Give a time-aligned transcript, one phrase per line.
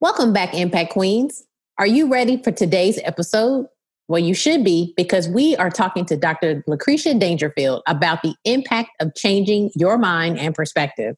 [0.00, 1.42] Welcome back, Impact Queens.
[1.76, 3.66] Are you ready for today's episode?
[4.06, 6.62] Well, you should be because we are talking to Dr.
[6.68, 11.16] Lucretia Dangerfield about the impact of changing your mind and perspective.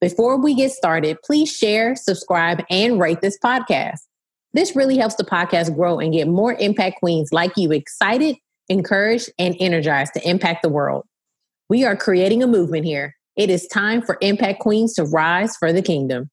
[0.00, 4.00] Before we get started, please share, subscribe, and rate this podcast.
[4.52, 8.34] This really helps the podcast grow and get more impact queens like you excited,
[8.68, 11.04] encouraged, and energized to impact the world.
[11.68, 13.14] We are creating a movement here.
[13.36, 16.30] It is time for impact queens to rise for the kingdom.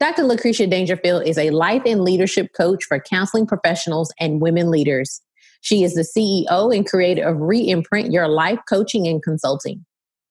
[0.00, 0.22] Dr.
[0.22, 5.20] Lucretia Dangerfield is a life and leadership coach for counseling professionals and women leaders.
[5.60, 9.84] She is the CEO and creator of Reimprint Your Life Coaching and Consulting,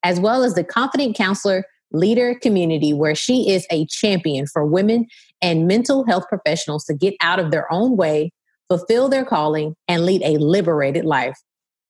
[0.03, 5.05] as well as the Confident Counselor Leader Community, where she is a champion for women
[5.41, 8.31] and mental health professionals to get out of their own way,
[8.69, 11.37] fulfill their calling, and lead a liberated life.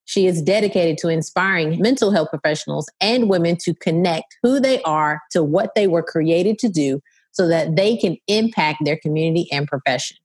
[0.05, 5.19] She is dedicated to inspiring mental health professionals and women to connect who they are
[5.31, 7.01] to what they were created to do
[7.37, 10.17] so that they can impact their community and profession.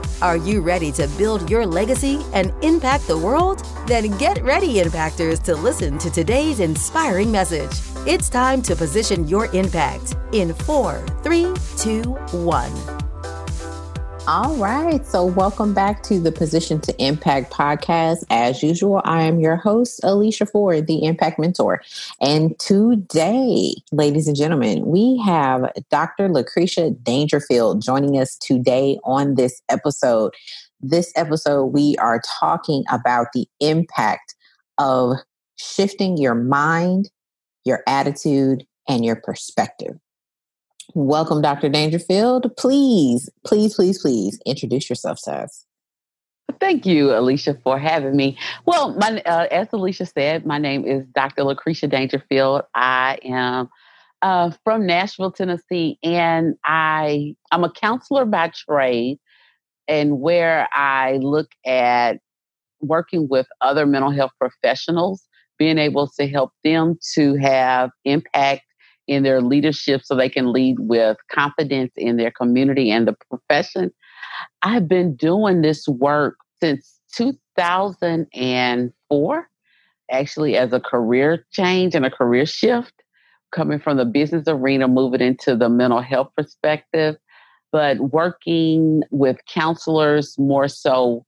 [0.21, 3.65] Are you ready to build your legacy and impact the world?
[3.87, 7.81] Then get ready, Impactors, to listen to today's inspiring message.
[8.05, 13.00] It's time to position your impact in four, three, two, one.
[14.27, 15.03] All right.
[15.03, 18.23] So, welcome back to the Position to Impact podcast.
[18.29, 21.81] As usual, I am your host, Alicia Ford, the Impact Mentor.
[22.21, 26.29] And today, ladies and gentlemen, we have Dr.
[26.29, 30.35] Lucretia Dangerfield joining us today on this episode.
[30.79, 34.35] This episode, we are talking about the impact
[34.77, 35.15] of
[35.55, 37.09] shifting your mind,
[37.65, 39.97] your attitude, and your perspective.
[40.93, 41.69] Welcome, Dr.
[41.69, 42.55] Dangerfield.
[42.57, 45.65] Please, please, please, please introduce yourself to us.
[46.59, 48.37] Thank you, Alicia, for having me.
[48.65, 51.43] Well, my, uh, as Alicia said, my name is Dr.
[51.43, 52.63] Lucretia Dangerfield.
[52.75, 53.69] I am
[54.21, 59.19] uh, from Nashville, Tennessee, and I I'm a counselor by trade,
[59.87, 62.19] and where I look at
[62.81, 65.23] working with other mental health professionals,
[65.57, 68.63] being able to help them to have impact
[69.07, 73.91] in their leadership so they can lead with confidence in their community and the profession.
[74.61, 79.49] I've been doing this work since 2004,
[80.11, 82.93] actually, as a career change and a career shift,
[83.51, 87.17] coming from the business arena, moving into the mental health perspective,
[87.71, 91.25] but working with counselors more so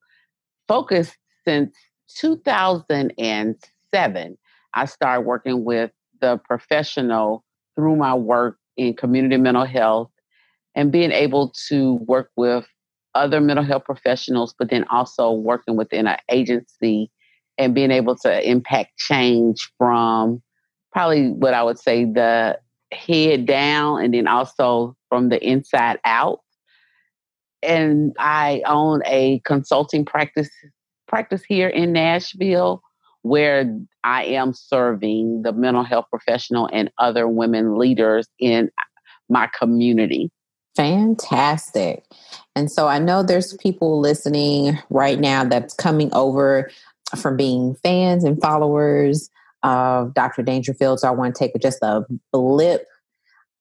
[0.68, 1.76] focused since
[2.16, 4.38] 2007.
[4.76, 5.92] I started working with
[6.22, 7.44] the professional
[7.76, 10.10] through my work in community mental health
[10.76, 12.66] and being able to work with
[13.16, 17.12] other mental health professionals, but then also working within an agency
[17.58, 20.42] and being able to impact change from
[20.92, 22.60] probably what I would say the
[22.92, 26.40] head down and then also from the inside out.
[27.62, 30.50] And I own a consulting practice
[31.08, 32.83] practice here in Nashville
[33.24, 38.70] where I am serving the mental health professional and other women leaders in
[39.30, 40.30] my community.
[40.76, 42.04] Fantastic.
[42.56, 46.70] And so I know there's people listening right now that's coming over
[47.18, 49.30] from being fans and followers
[49.62, 50.44] of Dr.
[50.44, 51.00] Dangerfield.
[51.00, 52.86] So I want to take just a blip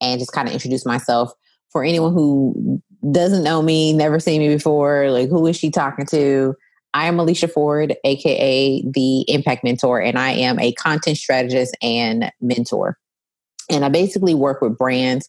[0.01, 1.33] and just kind of introduce myself.
[1.71, 6.07] For anyone who doesn't know me, never seen me before, like who is she talking
[6.07, 6.55] to?
[6.95, 12.31] I am Alicia Ford, aka the Impact Mentor, and I am a content strategist and
[12.41, 12.99] mentor.
[13.71, 15.29] And I basically work with brands,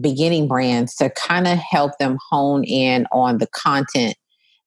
[0.00, 4.14] beginning brands, to kind of help them hone in on the content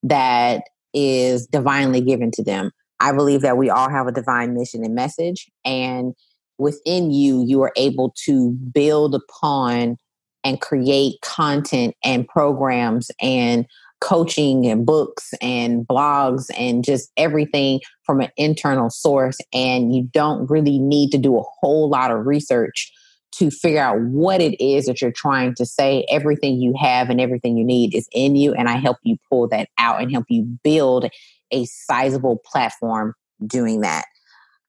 [0.04, 0.64] that
[0.94, 2.72] is divinely given to them.
[3.00, 6.14] I believe that we all have a divine mission and message, and
[6.58, 9.98] within you, you are able to build upon
[10.44, 13.66] and create content and programs and
[14.04, 19.38] coaching and books and blogs and just everything from an internal source.
[19.54, 22.92] And you don't really need to do a whole lot of research
[23.38, 26.06] to figure out what it is that you're trying to say.
[26.10, 28.54] Everything you have and everything you need is in you.
[28.54, 31.10] And I help you pull that out and help you build
[31.52, 33.16] a sizable platform
[33.48, 34.06] doing that.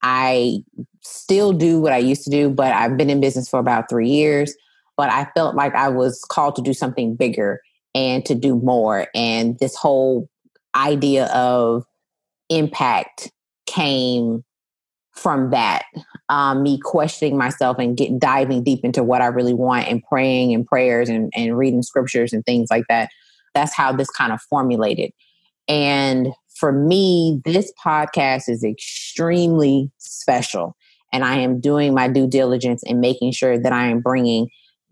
[0.02, 0.58] I
[1.02, 4.08] still do what I used to do, but I've been in business for about three
[4.08, 4.54] years.
[4.96, 7.60] But I felt like I was called to do something bigger
[7.94, 9.06] and to do more.
[9.14, 10.28] And this whole
[10.74, 11.84] idea of
[12.50, 13.30] impact
[13.66, 14.44] came
[15.12, 15.84] from that
[16.28, 20.52] um, me questioning myself and get diving deep into what i really want and praying
[20.52, 23.10] and prayers and, and reading scriptures and things like that.
[23.54, 25.12] That's how this kind of formulated.
[25.68, 30.76] And for me this podcast is extremely special.
[31.12, 34.48] And i am doing my due diligence and making sure that i am bringing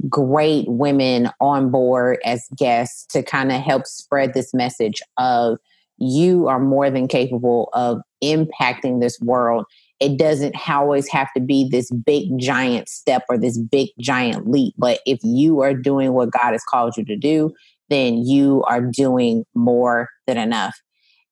[0.09, 5.59] great women on board as guests to kind of help spread this message of
[5.99, 9.65] you are more than capable of impacting this world.
[10.01, 14.75] It doesn't always have to be this big giant step or this big giant leap.
[14.77, 17.53] But if you are doing what God has called you to do,
[17.89, 20.75] then you are doing more than enough.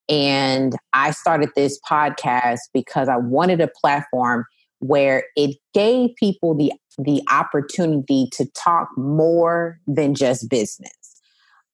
[0.08, 4.44] And I started this podcast because I wanted a platform
[4.81, 6.73] where it gave people the
[7.05, 10.93] the opportunity to talk more than just business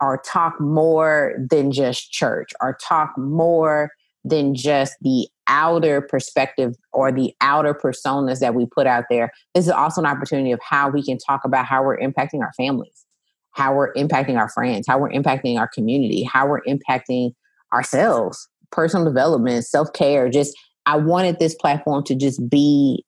[0.01, 3.91] or talk more than just church or talk more
[4.25, 9.31] than just the outer perspective or the outer personas that we put out there.
[9.55, 12.53] This is also an opportunity of how we can talk about how we're impacting our
[12.57, 13.07] families,
[13.53, 17.33] how we're impacting our friends, how we're impacting our community, how we're impacting
[17.73, 20.29] ourselves, personal development, self care.
[20.29, 20.57] Just,
[20.87, 23.05] I wanted this platform to just be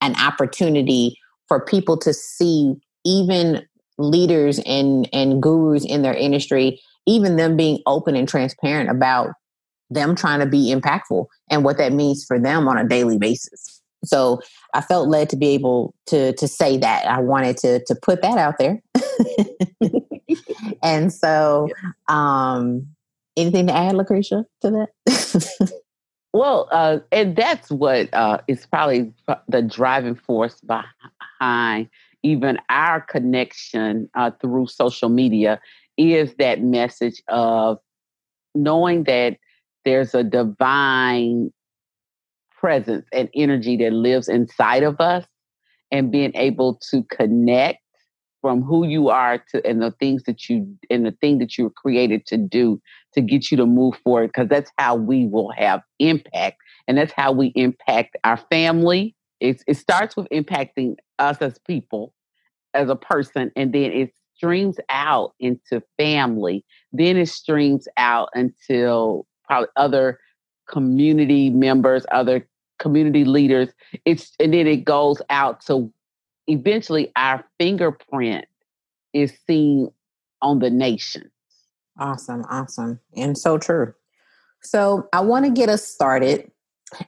[0.00, 1.16] an opportunity
[1.52, 3.62] for people to see even
[3.98, 9.34] leaders and and gurus in their industry even them being open and transparent about
[9.90, 13.82] them trying to be impactful and what that means for them on a daily basis.
[14.02, 14.40] So
[14.72, 17.04] i felt led to be able to to say that.
[17.04, 18.80] I wanted to to put that out there.
[20.82, 21.68] And so
[22.08, 22.86] um
[23.36, 25.72] anything to add lucretia to that?
[26.32, 29.12] Well uh and that's what uh is probably
[29.48, 30.86] the driving force behind
[32.22, 35.60] even our connection uh, through social media
[35.96, 37.78] is that message of
[38.54, 39.36] knowing that
[39.84, 41.52] there's a divine
[42.50, 45.24] presence and energy that lives inside of us
[45.90, 47.78] and being able to connect
[48.40, 51.64] from who you are to and the things that you and the thing that you
[51.64, 52.80] were created to do
[53.14, 56.56] to get you to move forward because that's how we will have impact
[56.88, 62.14] and that's how we impact our family it, it starts with impacting us as people,
[62.74, 66.64] as a person, and then it streams out into family.
[66.92, 70.20] Then it streams out until probably other
[70.68, 72.46] community members, other
[72.78, 73.68] community leaders.
[74.04, 75.92] It's and then it goes out so
[76.46, 78.46] eventually our fingerprint
[79.12, 79.88] is seen
[80.40, 81.30] on the nation.
[81.98, 83.00] Awesome, awesome.
[83.16, 83.92] And so true.
[84.62, 86.50] So I want to get us started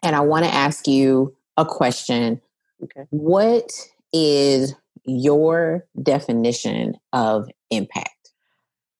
[0.02, 2.40] and I want to ask you a question.
[2.82, 3.06] Okay.
[3.10, 3.70] What
[4.12, 4.74] is
[5.04, 8.30] your definition of impact?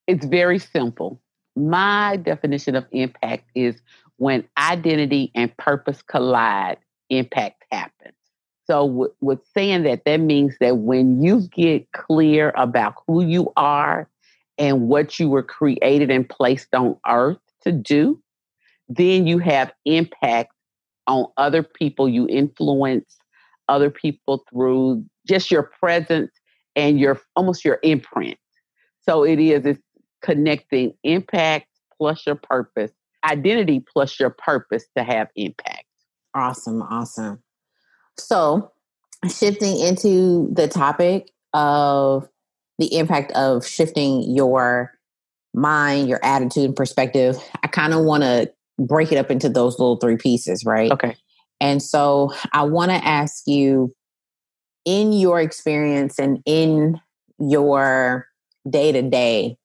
[0.07, 1.21] It's very simple.
[1.57, 3.81] My definition of impact is
[4.17, 6.79] when identity and purpose collide,
[7.11, 8.15] impact happens.
[8.67, 14.09] So, with saying that, that means that when you get clear about who you are
[14.57, 18.23] and what you were created and placed on earth to do,
[18.89, 20.54] then you have impact
[21.07, 22.09] on other people.
[22.09, 23.19] You influence
[23.69, 26.31] other people through just your presence
[26.77, 28.39] and your almost your imprint.
[29.03, 29.81] So it is it's
[30.23, 32.91] connecting impact plus your purpose,
[33.25, 35.85] identity plus your purpose to have impact.
[36.35, 37.43] Awesome, awesome.
[38.19, 38.73] So
[39.31, 42.29] shifting into the topic of
[42.79, 44.93] the impact of shifting your
[45.55, 49.79] mind, your attitude and perspective, I kind of want to break it up into those
[49.79, 50.91] little three pieces, right?
[50.91, 51.17] Okay.
[51.61, 53.95] And so I want to ask you
[54.85, 57.01] in your experience and in
[57.39, 58.27] your
[58.69, 59.57] day to day,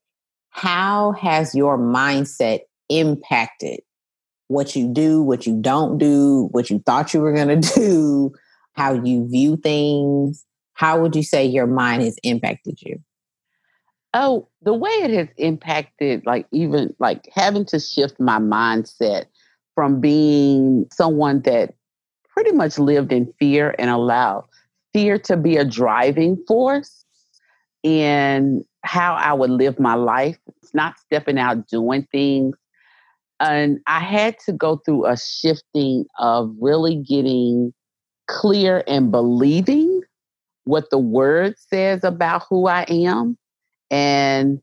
[0.50, 3.82] how has your mindset impacted
[4.48, 8.32] what you do, what you don't do, what you thought you were going to do,
[8.74, 10.46] how you view things?
[10.74, 13.00] How would you say your mind has impacted you?
[14.14, 19.26] Oh, the way it has impacted, like even like having to shift my mindset
[19.76, 21.76] from being someone that
[22.34, 24.46] pretty much lived in fear and allowed
[24.94, 27.06] fear to be a driving force
[27.84, 30.38] in how I would live my life.
[30.62, 32.56] It's not stepping out doing things.
[33.40, 37.74] And I had to go through a shifting of really getting
[38.28, 40.02] clear and believing
[40.66, 43.38] what the word says about who I am
[43.92, 44.60] and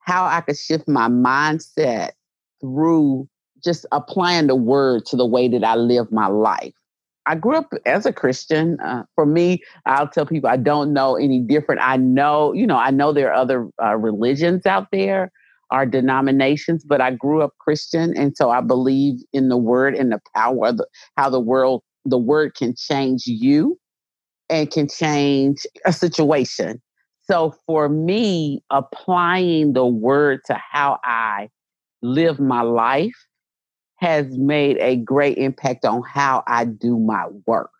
[0.00, 2.12] how I could shift my mindset
[2.60, 3.28] through
[3.62, 6.72] just applying the word to the way that I live my life.
[7.26, 8.78] I grew up as a Christian.
[8.80, 11.80] Uh, for me, I'll tell people I don't know any different.
[11.82, 15.32] I know, you know, I know there are other uh, religions out there,
[15.72, 20.12] our denominations, but I grew up Christian, and so I believe in the word and
[20.12, 23.76] the power of the, how the world, the word can change you,
[24.48, 26.80] and can change a situation.
[27.26, 31.48] So for me, applying the word to how I
[32.02, 33.16] live my life
[33.96, 37.70] has made a great impact on how I do my work.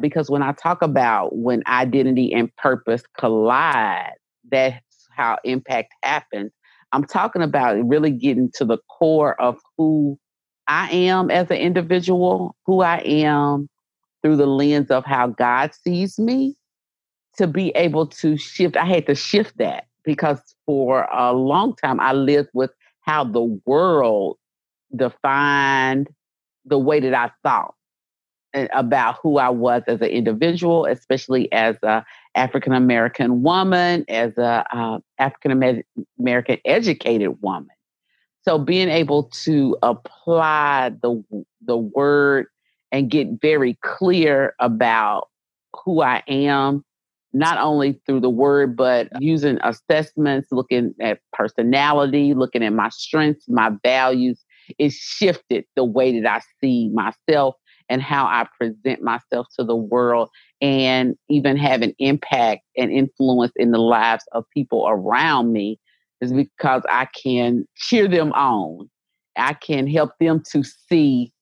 [0.00, 4.12] Because when I talk about when identity and purpose collide,
[4.50, 4.84] that's
[5.16, 6.52] how impact happens.
[6.92, 10.18] I'm talking about really getting to the core of who
[10.66, 13.68] I am as an individual, who I am
[14.22, 16.56] through the lens of how God sees me,
[17.36, 18.76] to be able to shift.
[18.76, 22.70] I had to shift that because for a long time I lived with
[23.00, 24.38] how the world
[24.94, 26.08] defined
[26.64, 27.74] the way that I thought
[28.72, 34.64] about who I was as an individual, especially as a African American woman, as a
[34.70, 35.82] uh, African
[36.18, 37.74] American educated woman.
[38.42, 41.22] So being able to apply the
[41.64, 42.46] the word
[42.90, 45.28] and get very clear about
[45.84, 46.84] who I am,
[47.32, 53.48] not only through the word, but using assessments, looking at personality, looking at my strengths,
[53.48, 54.44] my values,
[54.78, 57.54] it shifted the way that I see myself
[57.88, 63.52] and how I present myself to the world and even have an impact and influence
[63.56, 65.78] in the lives of people around me
[66.20, 68.88] is because I can cheer them on.
[69.36, 71.32] I can help them to see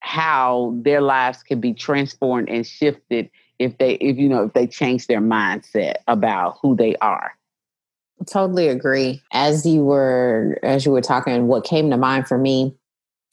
[0.00, 3.30] how their lives can be transformed and shifted
[3.62, 7.32] if they if you know if they change their mindset about who they are
[8.24, 9.22] totally agree.
[9.32, 12.74] As you were as you were talking, what came to mind for me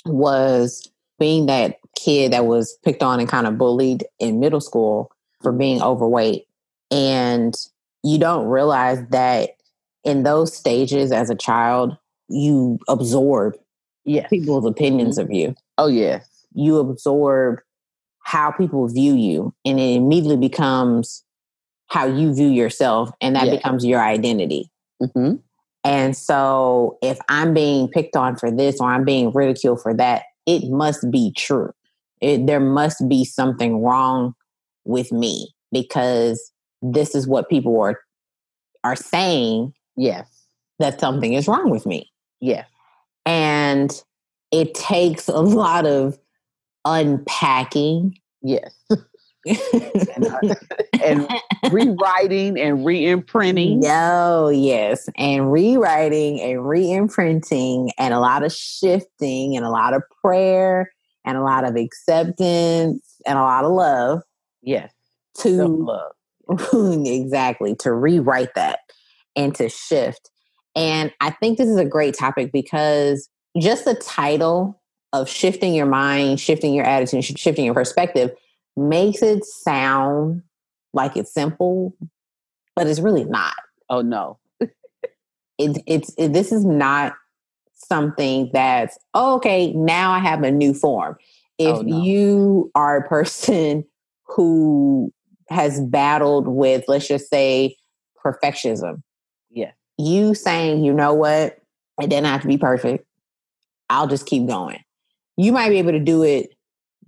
[0.05, 5.11] was being that kid that was picked on and kind of bullied in middle school
[5.41, 6.45] for being overweight.
[6.91, 7.55] And
[8.03, 9.51] you don't realize that
[10.03, 11.97] in those stages as a child,
[12.29, 13.57] you absorb
[14.05, 14.29] yes.
[14.29, 15.31] people's opinions mm-hmm.
[15.31, 15.55] of you.
[15.77, 16.21] Oh, yeah
[16.53, 17.59] You absorb
[18.29, 21.23] how people view you, and it immediately becomes
[21.87, 23.55] how you view yourself, and that yes.
[23.55, 24.69] becomes your identity.
[25.01, 25.37] Mm-hmm.
[25.83, 30.25] And so if I'm being picked on for this or I'm being ridiculed for that,
[30.45, 31.71] it must be true.
[32.21, 34.35] It, there must be something wrong
[34.85, 36.51] with me because
[36.83, 37.99] this is what people are
[38.83, 39.73] are saying.
[39.97, 40.27] Yes,
[40.77, 42.11] that something is wrong with me.
[42.41, 42.67] Yes,
[43.25, 43.91] and
[44.51, 46.19] it takes a lot of
[46.89, 48.17] unpacking.
[48.41, 48.73] Yes,
[49.45, 50.55] and, uh,
[51.03, 51.27] and,
[51.71, 53.79] rewriting and re-imprinting.
[53.81, 60.03] No, yes, and rewriting and re-imprinting, and a lot of shifting, and a lot of
[60.21, 60.91] prayer,
[61.25, 64.21] and a lot of acceptance, and a lot of love.
[64.61, 64.91] Yes,
[65.39, 66.11] to love
[67.05, 68.79] exactly to rewrite that
[69.35, 70.29] and to shift.
[70.75, 73.29] And I think this is a great topic because
[73.59, 74.78] just the title
[75.13, 78.31] of shifting your mind, shifting your attitude, shifting your perspective
[78.77, 80.43] makes it sound
[80.93, 81.95] like it's simple,
[82.75, 83.55] but it's really not.
[83.89, 84.37] Oh no.
[85.57, 87.15] it, it's it, this is not
[87.73, 89.73] something that's oh, okay.
[89.73, 91.17] Now I have a new form.
[91.57, 92.01] If oh, no.
[92.01, 93.83] you are a person
[94.25, 95.11] who
[95.49, 97.75] has battled with, let's just say,
[98.23, 99.01] perfectionism,
[99.49, 101.57] yeah, you saying, you know what,
[102.01, 103.05] it doesn't have to be perfect.
[103.89, 104.79] I'll just keep going.
[105.39, 106.53] You might be able to do it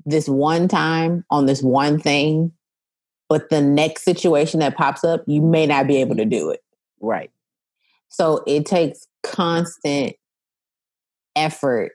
[0.05, 2.53] this one time on this one thing,
[3.27, 6.61] but the next situation that pops up, you may not be able to do it.
[7.01, 7.29] Right.
[8.07, 10.13] So it takes constant
[11.35, 11.91] effort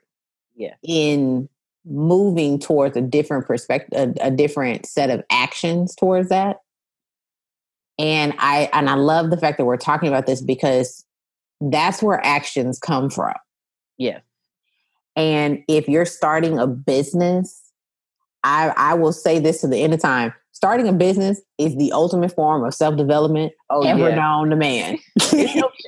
[0.54, 0.74] yeah.
[0.82, 1.48] in
[1.86, 6.58] moving towards a different perspective, a, a different set of actions towards that.
[7.98, 11.02] And I and I love the fact that we're talking about this because
[11.62, 13.32] that's where actions come from.
[13.96, 14.20] Yes.
[15.16, 17.66] And if you're starting a business
[18.46, 20.32] I, I will say this to the end of time.
[20.52, 24.14] Starting a business is the ultimate form of self development oh, ever yeah.
[24.14, 24.98] known to man.
[25.16, 25.82] it, helps,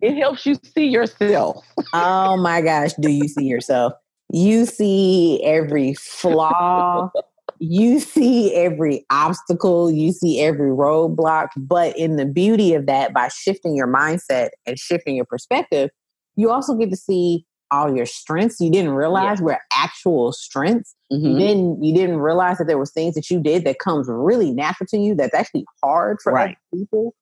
[0.00, 1.64] it helps you see yourself.
[1.94, 3.94] oh my gosh, do you see yourself?
[4.30, 7.10] You see every flaw,
[7.58, 11.48] you see every obstacle, you see every roadblock.
[11.56, 15.88] But in the beauty of that, by shifting your mindset and shifting your perspective,
[16.36, 19.44] you also get to see all your strengths you didn't realize yeah.
[19.44, 20.94] were actual strengths.
[21.12, 21.26] Mm-hmm.
[21.26, 24.52] You didn't you didn't realize that there was things that you did that comes really
[24.52, 26.56] natural to you that's actually hard for right.
[26.72, 27.14] other people.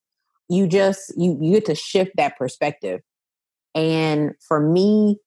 [0.48, 3.00] You just you you get to shift that perspective.
[3.74, 5.18] And for me,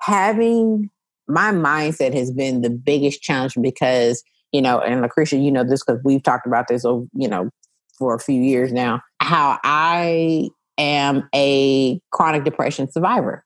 [0.00, 0.90] having
[1.26, 4.22] my mindset has been the biggest challenge because,
[4.52, 7.50] you know, and Lucretia, you know this because we've talked about this, over, you know,
[7.98, 10.48] for a few years now, how I
[10.78, 13.44] am a chronic depression survivor.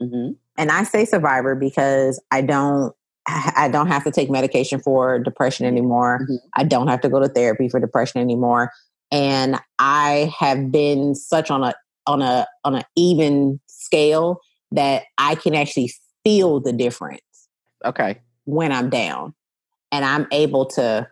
[0.00, 0.32] Mm-hmm.
[0.56, 2.94] And I say survivor because I don't
[3.26, 6.20] I don't have to take medication for depression anymore.
[6.22, 6.36] Mm-hmm.
[6.54, 8.70] I don't have to go to therapy for depression anymore.
[9.10, 11.74] And I have been such on a
[12.06, 14.40] on a on an even scale
[14.72, 15.92] that I can actually
[16.24, 17.20] feel the difference.
[17.84, 18.20] Okay.
[18.44, 19.34] When I'm down.
[19.92, 21.08] And I'm able to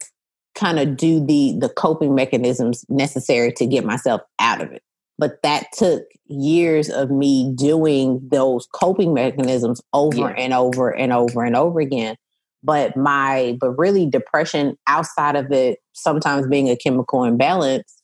[0.54, 4.82] kind of do the the coping mechanisms necessary to get myself out of it.
[5.22, 10.34] But that took years of me doing those coping mechanisms over yeah.
[10.36, 12.16] and over and over and over again.
[12.64, 18.02] But my, but really depression outside of it, sometimes being a chemical imbalance,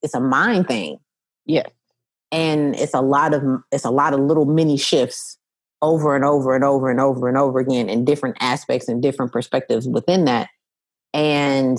[0.00, 0.98] it's a mind thing.
[1.44, 1.66] Yeah.
[2.30, 5.38] And it's a lot of, it's a lot of little mini shifts
[5.82, 9.32] over and over and over and over and over again in different aspects and different
[9.32, 10.46] perspectives within that.
[11.12, 11.78] And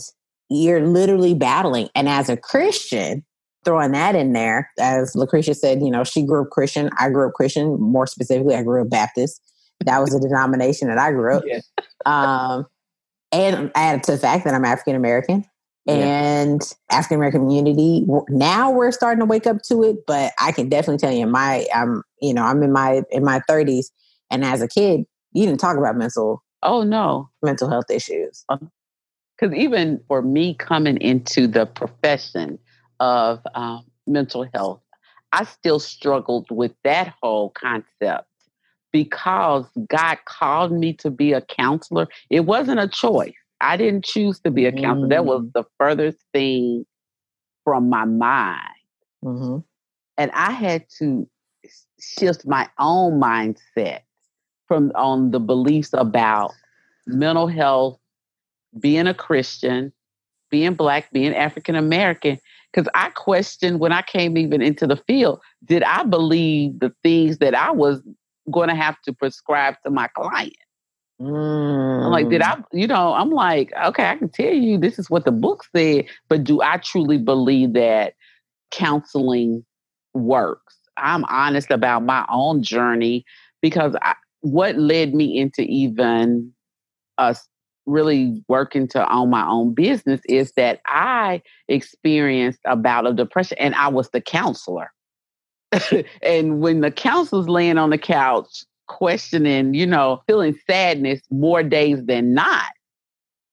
[0.49, 1.87] you're literally battling.
[1.95, 3.23] And as a Christian,
[3.63, 6.89] throwing that in there, as Lucretia said, you know, she grew up Christian.
[6.99, 7.79] I grew up Christian.
[7.79, 9.41] More specifically, I grew up Baptist.
[9.85, 11.43] That was a denomination that I grew up.
[11.45, 11.61] Yeah.
[12.05, 12.65] Um,
[13.31, 15.45] and add to the fact that I'm African American
[15.87, 16.97] and yeah.
[16.97, 18.05] African American community.
[18.29, 21.65] Now we're starting to wake up to it, but I can definitely tell you, my
[21.73, 23.85] I'm you know I'm in my in my 30s,
[24.29, 26.43] and as a kid, you didn't talk about mental.
[26.63, 28.45] Oh no, mental health issues.
[28.49, 32.59] Because even for me coming into the profession,
[33.01, 34.79] of um, mental health,
[35.33, 38.27] I still struggled with that whole concept
[38.93, 42.07] because God called me to be a counselor.
[42.29, 43.33] It wasn't a choice.
[43.59, 45.07] I didn't choose to be a counselor.
[45.07, 45.09] Mm.
[45.09, 45.53] That was mm.
[45.53, 46.85] the furthest thing
[47.63, 48.61] from my mind.
[49.23, 49.57] Mm-hmm.
[50.17, 51.27] And I had to
[51.99, 54.01] shift my own mindset
[54.67, 56.53] from on the beliefs about
[57.07, 57.99] mental health,
[58.79, 59.91] being a Christian,
[60.49, 62.37] being black, being African American,
[62.71, 67.39] because I questioned when I came even into the field, did I believe the things
[67.39, 68.01] that I was
[68.49, 70.55] going to have to prescribe to my client?
[71.21, 72.05] Mm.
[72.05, 72.63] I'm like, did I, mm.
[72.73, 76.05] you know, I'm like, okay, I can tell you this is what the book said,
[76.29, 78.13] but do I truly believe that
[78.71, 79.63] counseling
[80.13, 80.77] works?
[80.97, 83.25] I'm honest about my own journey
[83.61, 86.53] because I, what led me into even
[87.17, 87.47] us
[87.91, 93.57] really working to own my own business is that I experienced a bout of depression
[93.59, 94.91] and I was the counselor.
[96.21, 102.03] and when the counselor's laying on the couch questioning, you know, feeling sadness more days
[102.05, 102.71] than not,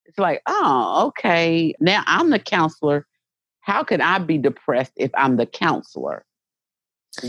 [0.07, 3.07] it's like, oh, okay, now I'm the counselor.
[3.61, 6.25] How can I be depressed if I'm the counselor?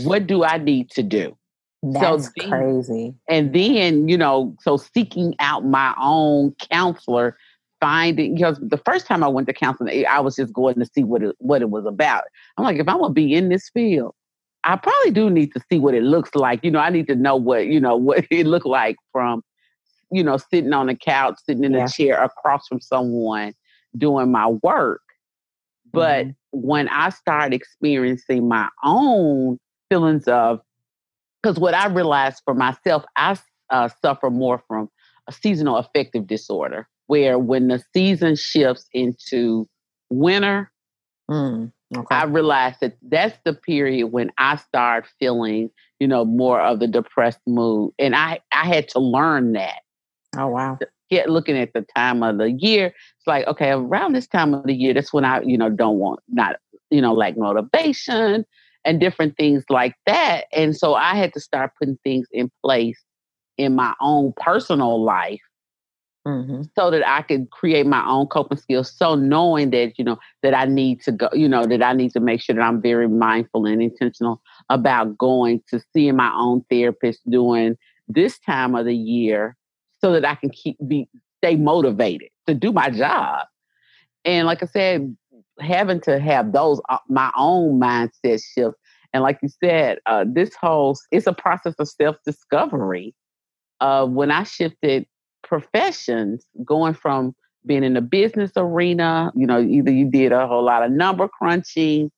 [0.04, 1.36] What do I need to do?
[1.82, 3.14] That's so then, crazy.
[3.28, 7.36] And then, you know, so seeking out my own counselor,
[7.80, 11.04] finding because the first time I went to counseling, I was just going to see
[11.04, 12.24] what it what it was about.
[12.56, 14.14] I'm like, if I'm gonna be in this field,
[14.64, 16.62] I probably do need to see what it looks like.
[16.62, 19.42] You know, I need to know what, you know, what it looked like from,
[20.12, 21.86] you know, sitting on a couch, sitting in yeah.
[21.86, 23.54] a chair across from someone
[23.96, 25.00] doing my work.
[25.92, 26.60] But mm-hmm.
[26.60, 30.60] when I started experiencing my own feelings of
[31.42, 33.38] because what I realized for myself, I
[33.70, 34.88] uh, suffer more from
[35.28, 39.68] a seasonal affective disorder, where when the season shifts into
[40.10, 40.70] winter,
[41.30, 42.14] mm, okay.
[42.14, 46.86] I realized that that's the period when I start feeling, you know, more of the
[46.86, 49.80] depressed mood, and I I had to learn that.
[50.36, 50.78] Oh wow!
[51.10, 54.64] Get looking at the time of the year, it's like okay, around this time of
[54.64, 56.56] the year, that's when I, you know, don't want not,
[56.90, 58.44] you know, like motivation
[58.84, 60.44] and different things like that.
[60.52, 63.00] And so I had to start putting things in place
[63.58, 65.40] in my own personal life
[66.26, 66.62] mm-hmm.
[66.78, 68.92] so that I could create my own coping skills.
[68.94, 72.12] So knowing that, you know, that I need to go, you know, that I need
[72.12, 76.64] to make sure that I'm very mindful and intentional about going to seeing my own
[76.70, 77.76] therapist during
[78.08, 79.56] this time of the year
[80.00, 83.46] so that I can keep be stay motivated to do my job.
[84.24, 85.16] And like I said,
[85.60, 88.78] having to have those uh, my own mindset shifts.
[89.12, 93.14] And like you said, uh, this whole it's a process of self discovery.
[93.80, 95.06] Uh, when I shifted
[95.42, 97.34] professions, going from
[97.66, 101.28] being in the business arena, you know, either you did a whole lot of number
[101.28, 102.10] crunching,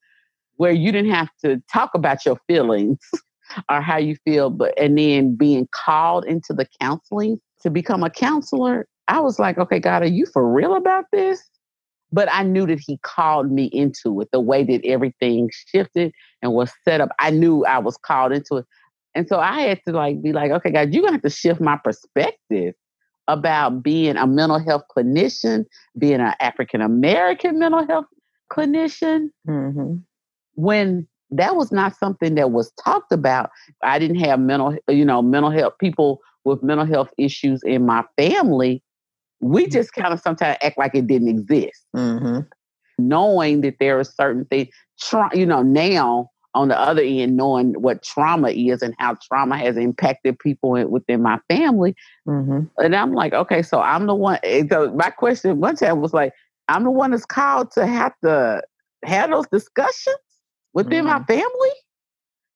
[0.56, 2.98] where you didn't have to talk about your feelings
[3.70, 8.10] or how you feel, but and then being called into the counseling to become a
[8.10, 11.42] counselor, I was like, okay, God, are you for real about this?
[12.12, 14.28] But I knew that He called me into it.
[14.32, 18.56] The way that everything shifted and was set up, I knew I was called into
[18.56, 18.66] it.
[19.14, 21.60] And so I had to like be like, okay, God, you're gonna have to shift
[21.60, 22.74] my perspective
[23.28, 25.64] about being a mental health clinician,
[25.98, 28.06] being an African American mental health
[28.50, 29.28] clinician.
[29.48, 29.96] Mm-hmm.
[30.54, 33.50] When that was not something that was talked about.
[33.82, 38.04] I didn't have mental, you know, mental health people with mental health issues in my
[38.16, 38.82] family.
[39.42, 39.72] We mm-hmm.
[39.72, 42.40] just kind of sometimes act like it didn't exist, mm-hmm.
[42.98, 44.68] knowing that there are certain things.
[45.00, 49.56] Tra- you know, now on the other end, knowing what trauma is and how trauma
[49.56, 51.94] has impacted people within my family,
[52.26, 52.60] mm-hmm.
[52.78, 54.38] and I'm like, okay, so I'm the one.
[54.70, 56.32] So my question one time was like,
[56.68, 58.62] I'm the one that's called to have to
[59.04, 60.16] have those discussions
[60.72, 61.18] within mm-hmm.
[61.18, 61.70] my family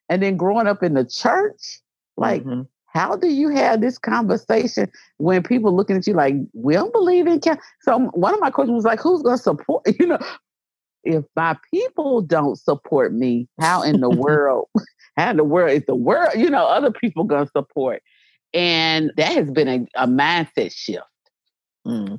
[0.09, 1.81] and then growing up in the church
[2.17, 2.63] like mm-hmm.
[2.97, 7.27] How do you have this conversation when people looking at you like we don't believe
[7.27, 10.19] in camp so one of my questions was like who's going to support you know?
[11.05, 14.69] If my people don't support me how in the world
[15.17, 18.03] how in the world is the world you know other people going to support?
[18.55, 21.05] And that has been a, a mindset shift.
[21.87, 22.19] Mm.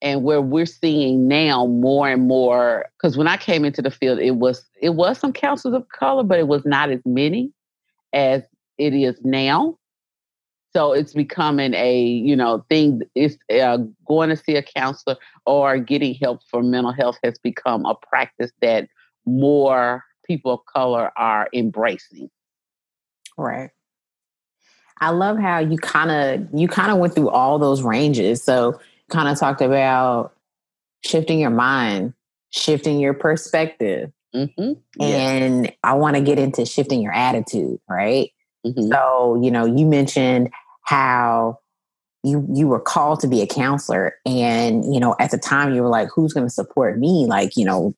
[0.00, 4.18] And where we're seeing now more and more because when i came into the field
[4.18, 7.52] it was it was some counselors of color but it was not as many
[8.12, 8.42] as
[8.76, 9.78] it is now
[10.74, 15.78] so it's becoming a you know thing it's uh, going to see a counselor or
[15.78, 18.88] getting help for mental health has become a practice that
[19.26, 22.30] more people of color are embracing
[23.36, 23.70] right
[25.00, 28.78] i love how you kind of you kind of went through all those ranges so
[29.10, 30.34] kind of talked about
[31.04, 32.14] shifting your mind,
[32.50, 34.10] shifting your perspective.
[34.34, 34.72] Mm-hmm.
[35.00, 35.70] And yeah.
[35.84, 38.30] I want to get into shifting your attitude, right?
[38.66, 38.88] Mm-hmm.
[38.90, 40.50] So, you know, you mentioned
[40.84, 41.58] how
[42.22, 45.82] you you were called to be a counselor and you know at the time you
[45.82, 47.94] were like who's going to support me like you know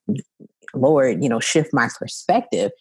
[0.74, 2.72] lord you know shift my perspective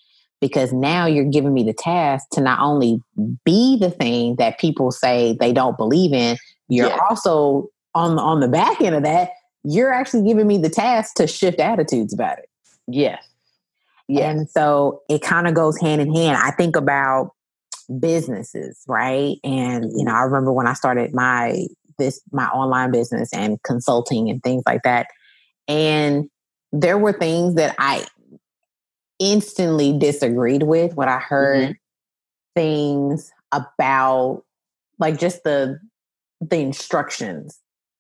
[0.42, 3.00] because now you're giving me the task to not only
[3.44, 6.38] be the thing that people say they don't believe in
[6.68, 7.00] you're yes.
[7.10, 9.32] also on the, on the back end of that,
[9.64, 12.50] you're actually giving me the task to shift attitudes about it.
[12.88, 13.24] Yes.
[14.08, 16.38] Yeah, And so it kind of goes hand in hand.
[16.38, 17.32] I think about
[18.00, 19.38] businesses, right?
[19.44, 21.66] And you know, I remember when I started my
[21.98, 25.08] this my online business and consulting and things like that.
[25.68, 26.30] And
[26.72, 28.06] there were things that I
[29.20, 31.72] instantly disagreed with when I heard mm-hmm.
[32.56, 34.44] things about
[35.00, 35.80] like just the
[36.42, 37.60] the instructions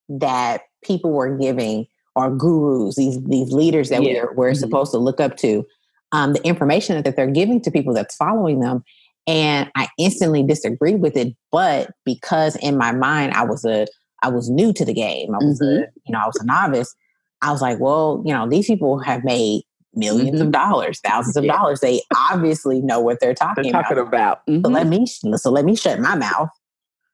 [0.09, 4.23] that people were giving or gurus, these these leaders that yeah.
[4.23, 4.59] we're, we're mm-hmm.
[4.59, 5.65] supposed to look up to,
[6.11, 8.83] um, the information that they're giving to people that's following them.
[9.27, 13.87] And I instantly disagreed with it, but because in my mind I was a
[14.23, 15.83] I was new to the game, I was mm-hmm.
[15.83, 16.95] a you know I was a novice.
[17.41, 19.63] I was like, well, you know, these people have made
[19.97, 20.41] 1000000s mm-hmm.
[20.41, 21.53] of dollars, thousands of yeah.
[21.53, 21.79] dollars.
[21.79, 24.41] They obviously know what they're talking, they're talking about.
[24.47, 24.63] about.
[24.63, 25.29] So let mm-hmm.
[25.31, 26.49] me so let me shut my mouth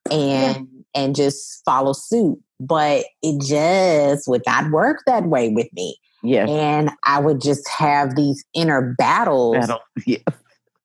[0.09, 1.01] and yeah.
[1.01, 5.97] and just follow suit but it just would not work that way with me.
[6.23, 6.47] Yeah.
[6.47, 9.79] And I would just have these inner battles Battle.
[10.05, 10.19] yeah.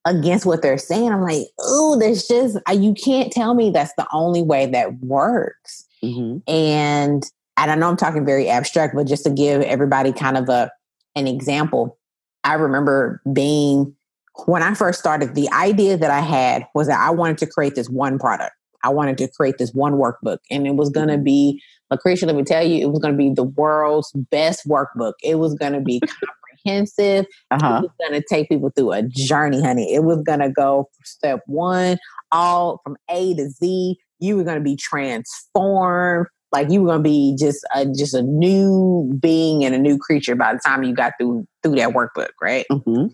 [0.07, 1.13] Against what they're saying.
[1.13, 5.85] I'm like, oh, there's just, you can't tell me that's the only way that works.
[6.03, 6.39] Mm-hmm.
[6.51, 10.49] And, and I know I'm talking very abstract, but just to give everybody kind of
[10.49, 10.71] a
[11.17, 11.99] an example,
[12.45, 13.97] I remember being
[14.45, 17.75] when I first started, the idea that I had was that I wanted to create
[17.75, 18.53] this one product.
[18.85, 22.27] I wanted to create this one workbook, and it was going to be Lucretia.
[22.27, 25.15] Let me tell you, it was going to be the world's best workbook.
[25.23, 26.01] It was going to be
[26.67, 27.27] comprehensive.
[27.51, 27.77] Uh-huh.
[27.79, 29.95] It was going to take people through a journey, honey.
[29.95, 31.99] It was going to go step one,
[32.33, 33.97] all from A to Z.
[34.19, 36.27] You were going to be transformed.
[36.53, 39.99] Like you were going to be just a just a new being and a new
[39.99, 42.65] creature by the time you got through through that workbook, right?
[42.71, 43.07] Mm-hmm.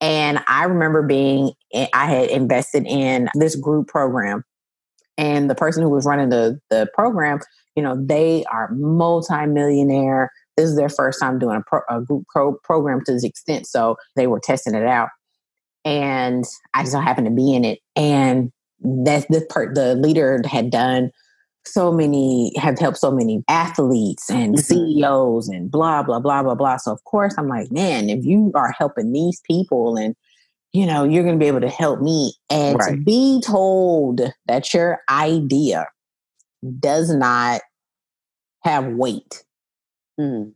[0.00, 1.52] And I remember being,
[1.94, 4.44] I had invested in this group program
[5.16, 7.38] and the person who was running the the program,
[7.76, 10.30] you know, they are multimillionaire.
[10.56, 13.66] This is their first time doing a, pro, a group pro, program to this extent,
[13.66, 15.08] so they were testing it out.
[15.84, 20.70] And I just happened to be in it, and that the part the leader had
[20.70, 21.10] done
[21.66, 24.60] so many have helped so many athletes and mm-hmm.
[24.60, 26.76] CEOs and blah blah blah blah blah.
[26.76, 30.14] So of course I'm like, man, if you are helping these people and
[30.74, 32.34] you know, you're going to be able to help me.
[32.50, 32.90] And right.
[32.90, 35.86] to be told that your idea
[36.80, 37.60] does not
[38.64, 39.43] have weight
[40.20, 40.52] mm.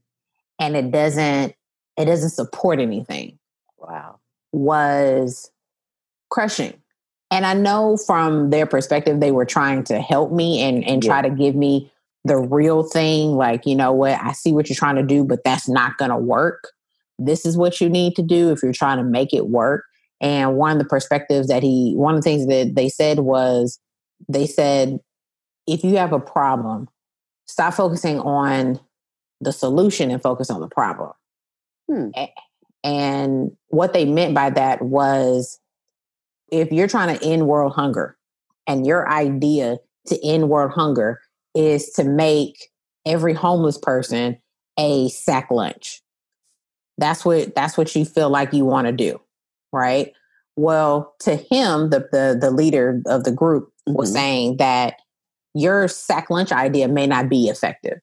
[0.59, 1.55] and it doesn't
[1.97, 3.39] it doesn't support anything
[3.79, 4.19] wow
[4.53, 5.51] was
[6.31, 6.75] crushing
[7.31, 11.11] And I know from their perspective, they were trying to help me and, and yeah.
[11.11, 11.93] try to give me
[12.25, 13.33] the real thing.
[13.33, 16.11] Like, you know what, I see what you're trying to do, but that's not going
[16.11, 16.71] to work.
[17.19, 19.85] This is what you need to do if you're trying to make it work.
[20.21, 23.79] And one of the perspectives that he, one of the things that they said was,
[24.29, 24.99] they said,
[25.67, 26.89] if you have a problem,
[27.47, 28.81] stop focusing on
[29.41, 31.13] the solution and focus on the problem.
[31.91, 32.11] Hmm.
[32.85, 35.59] And what they meant by that was
[36.51, 38.17] if you're trying to end world hunger
[38.67, 41.21] and your idea to end world hunger
[41.55, 42.71] is to make
[43.07, 44.39] every homeless person
[44.79, 46.03] a sack lunch.
[46.99, 49.21] That's what that's what you feel like you want to do,
[49.73, 50.13] right?
[50.57, 54.17] Well, to him, the the, the leader of the group was mm-hmm.
[54.17, 54.97] saying that
[55.55, 57.99] your sack lunch idea may not be effective.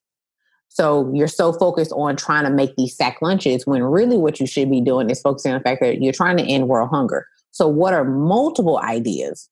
[0.75, 4.45] So you're so focused on trying to make these sack lunches when really what you
[4.45, 7.25] should be doing is focusing on the fact that you're trying to end world hunger.
[7.51, 9.49] So what are multiple ideas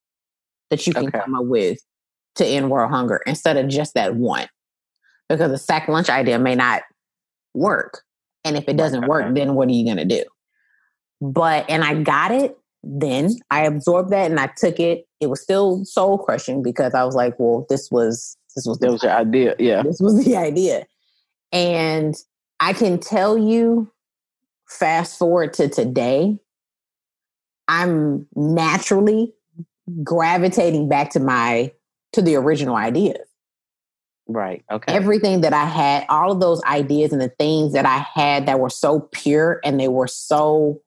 [0.69, 1.19] that you can okay.
[1.21, 1.79] come up with
[2.35, 4.49] to end world hunger instead of just that one?
[5.29, 6.81] Because the sack lunch idea may not
[7.53, 8.01] work.
[8.43, 9.07] And if it doesn't okay.
[9.07, 10.25] work, then what are you going to do?
[11.21, 13.29] But, and I got it then.
[13.49, 15.05] I absorbed that and I took it.
[15.21, 18.91] It was still soul crushing because I was like, well, this was, this was, that
[18.91, 19.55] was your idea.
[19.57, 19.83] Yeah.
[19.83, 20.85] This was the idea.
[21.53, 22.15] And
[22.59, 23.91] I can tell you,
[24.67, 26.39] fast forward to today,
[27.67, 29.33] I'm naturally
[30.03, 31.71] gravitating back to my
[32.13, 33.27] to the original ideas.
[34.27, 34.63] Right.
[34.71, 34.93] Okay.
[34.93, 38.59] Everything that I had, all of those ideas and the things that I had that
[38.59, 40.81] were so pure and they were so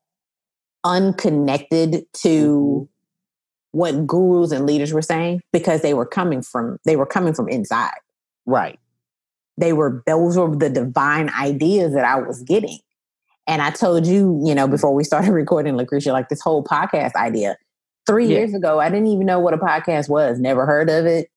[0.84, 3.78] unconnected to mm-hmm.
[3.78, 7.48] what gurus and leaders were saying because they were coming from they were coming from
[7.48, 7.98] inside.
[8.46, 8.78] Right.
[9.58, 12.78] They were those were the divine ideas that I was getting.
[13.46, 17.14] And I told you, you know, before we started recording, Lucretia, like this whole podcast
[17.14, 17.56] idea.
[18.06, 18.38] Three yeah.
[18.38, 21.28] years ago, I didn't even know what a podcast was, never heard of it,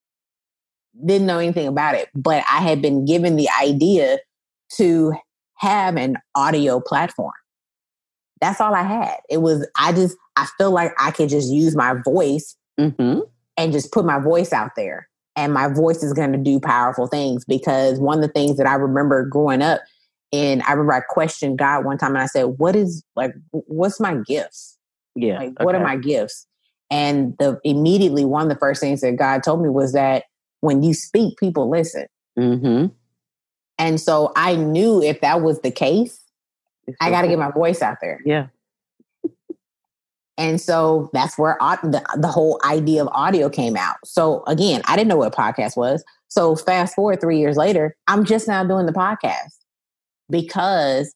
[1.03, 2.09] didn't know anything about it.
[2.13, 4.19] But I had been given the idea
[4.77, 5.13] to
[5.55, 7.33] have an audio platform.
[8.39, 9.17] That's all I had.
[9.29, 13.21] It was, I just, I feel like I could just use my voice mm-hmm.
[13.57, 15.09] and just put my voice out there.
[15.39, 18.67] And my voice is going to do powerful things because one of the things that
[18.67, 19.79] I remember growing up
[20.33, 24.01] and I remember I questioned God one time and I said, What is like, what's
[24.01, 24.77] my gifts?
[25.15, 25.39] Yeah.
[25.39, 26.45] Like, what are my gifts?
[26.91, 30.25] And the immediately one of the first things that God told me was that
[30.59, 32.07] when you speak, people listen.
[32.37, 32.87] Mm-hmm.
[33.77, 36.19] And so I knew if that was the case,
[36.99, 38.19] I got to get my voice out there.
[38.25, 38.47] Yeah.
[40.39, 43.97] And so that's where the, the whole idea of audio came out.
[44.05, 46.03] So again, I didn't know what podcast was.
[46.29, 49.51] So fast forward three years later, I'm just now doing the podcast
[50.29, 51.13] because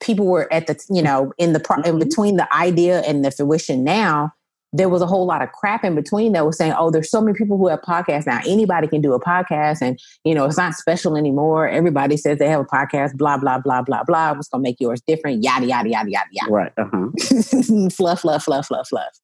[0.00, 1.86] people were at the you know in the mm-hmm.
[1.86, 4.32] in between the idea and the fruition now
[4.72, 7.20] there was a whole lot of crap in between that was saying oh there's so
[7.20, 8.26] many people who have podcasts.
[8.26, 11.68] Now anybody can do a podcast and you know it's not special anymore.
[11.68, 14.32] Everybody says they have a podcast blah blah blah blah blah.
[14.32, 15.42] What's going to make yours different?
[15.42, 16.52] Yada yada yada yada yada.
[16.52, 17.88] Right uh-huh.
[17.90, 19.18] fluff fluff fluff fluff fluff.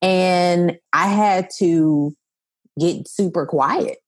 [0.00, 2.14] And i had to
[2.78, 3.98] get super quiet.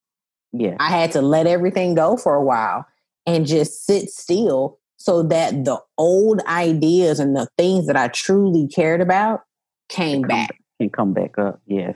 [0.52, 0.76] Yeah.
[0.80, 2.86] I had to let everything go for a while
[3.26, 8.68] and just sit still so that the old ideas and the things that I truly
[8.68, 9.42] cared about
[9.88, 10.60] came back.
[10.80, 11.94] Can come back up, yes.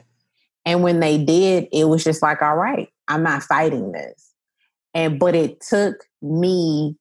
[0.66, 4.34] And when they did, it was just like, all right, I'm not fighting this.
[4.92, 6.94] And but it took me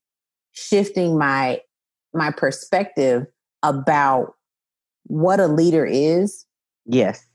[0.54, 1.60] shifting my
[2.14, 3.26] my perspective
[3.64, 4.36] about
[5.08, 6.46] what a leader is.
[6.86, 7.26] Yes.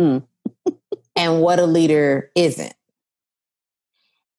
[0.00, 0.24] Mm.
[1.16, 2.74] and what a leader isn't.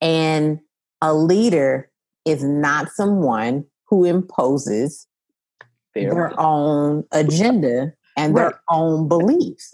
[0.01, 0.59] And
[1.01, 1.89] a leader
[2.25, 5.07] is not someone who imposes
[5.93, 8.51] Fair their own agenda and right.
[8.51, 9.71] their own beliefs.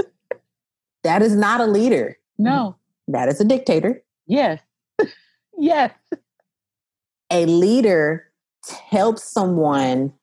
[1.04, 2.18] that is not a leader.
[2.38, 2.76] No.
[3.08, 4.04] That is a dictator.
[4.28, 4.62] Yes.
[5.58, 5.92] yes.
[7.32, 8.26] A leader
[8.90, 10.14] helps someone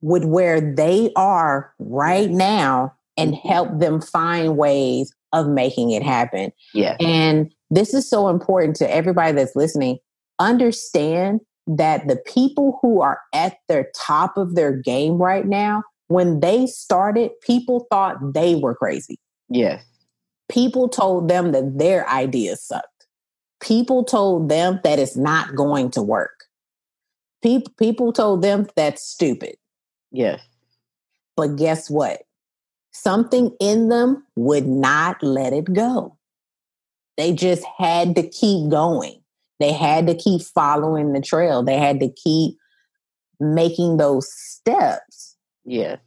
[0.00, 3.48] with where they are right now and mm-hmm.
[3.48, 6.52] help them find ways of making it happen.
[6.74, 6.96] Yeah.
[7.00, 9.98] And this is so important to everybody that's listening
[10.38, 16.40] understand that the people who are at their top of their game right now, when
[16.40, 19.18] they started, people thought they were crazy.
[19.48, 19.84] Yes.
[20.50, 23.06] People told them that their ideas sucked.
[23.60, 26.44] People told them that it's not going to work.
[27.42, 29.56] People, people told them that's stupid.
[30.12, 30.40] Yes.
[31.36, 32.22] But guess what?
[32.92, 36.16] Something in them would not let it go.
[37.16, 39.20] They just had to keep going.
[39.60, 41.62] They had to keep following the trail.
[41.62, 42.56] They had to keep
[43.40, 45.33] making those steps.
[45.64, 45.98] Yes.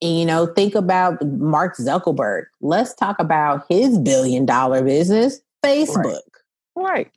[0.00, 2.44] And, you know, think about Mark Zuckerberg.
[2.60, 6.20] Let's talk about his billion dollar business, Facebook.
[6.74, 6.84] Right.
[6.84, 7.10] right.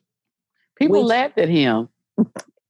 [0.78, 1.88] People Which, laughed at him.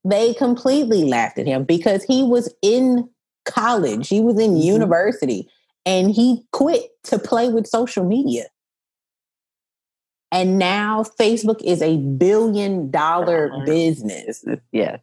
[0.05, 3.09] They completely laughed at him because he was in
[3.45, 4.63] college, he was in mm-hmm.
[4.63, 5.49] university,
[5.85, 8.45] and he quit to play with social media.
[10.33, 14.45] And now Facebook is a billion dollar business.
[14.73, 15.01] Yes.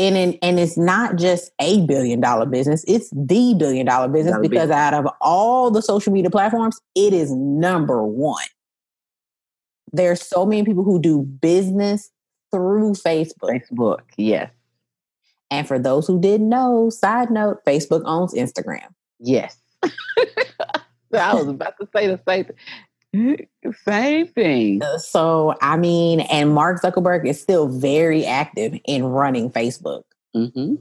[0.00, 4.36] And, in, and it's not just a billion dollar business, it's the billion dollar business
[4.40, 4.74] because be.
[4.74, 8.46] out of all the social media platforms, it is number one.
[9.92, 12.10] There's so many people who do business
[12.50, 13.60] through Facebook.
[13.70, 14.50] Facebook, yes.
[15.50, 18.86] And for those who didn't know, side note, Facebook owns Instagram.
[19.18, 19.58] Yes.
[19.82, 22.56] I was about to say the same thing.
[23.12, 24.82] Same thing.
[24.82, 30.02] Uh, so, I mean, and Mark Zuckerberg is still very active in running Facebook.
[30.34, 30.76] Mm-hmm.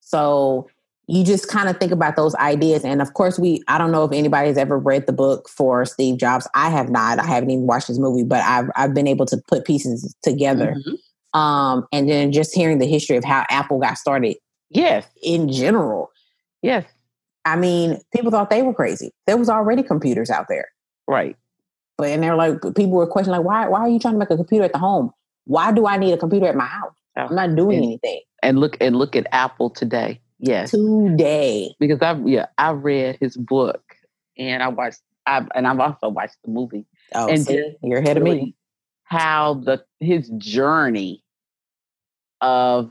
[0.00, 0.68] So,
[1.06, 2.84] you just kind of think about those ideas.
[2.84, 6.18] And of course, we, I don't know if anybody's ever read the book for Steve
[6.18, 6.46] Jobs.
[6.54, 7.18] I have not.
[7.18, 10.76] I haven't even watched this movie, but I've, I've been able to put pieces together.
[10.76, 11.38] Mm-hmm.
[11.38, 14.36] Um, and then just hearing the history of how Apple got started.
[14.68, 15.04] Yes.
[15.20, 16.10] In general.
[16.62, 16.84] Yes.
[17.44, 19.10] I mean, people thought they were crazy.
[19.26, 20.68] There was already computers out there.
[21.08, 21.36] Right.
[22.00, 24.30] But and they're like people were questioning like why why are you trying to make
[24.30, 25.12] a computer at the home?
[25.44, 26.94] Why do I need a computer at my house?
[27.18, 28.20] Oh, I'm not doing and, anything.
[28.42, 30.18] And look and look at Apple today.
[30.38, 30.70] Yes.
[30.70, 31.74] Today.
[31.78, 33.82] Because I yeah, I read his book
[34.38, 36.86] and I watched I and I've also watched the movie.
[37.14, 38.54] Oh, and see, you're ahead of me.
[39.04, 41.22] How the his journey
[42.40, 42.90] of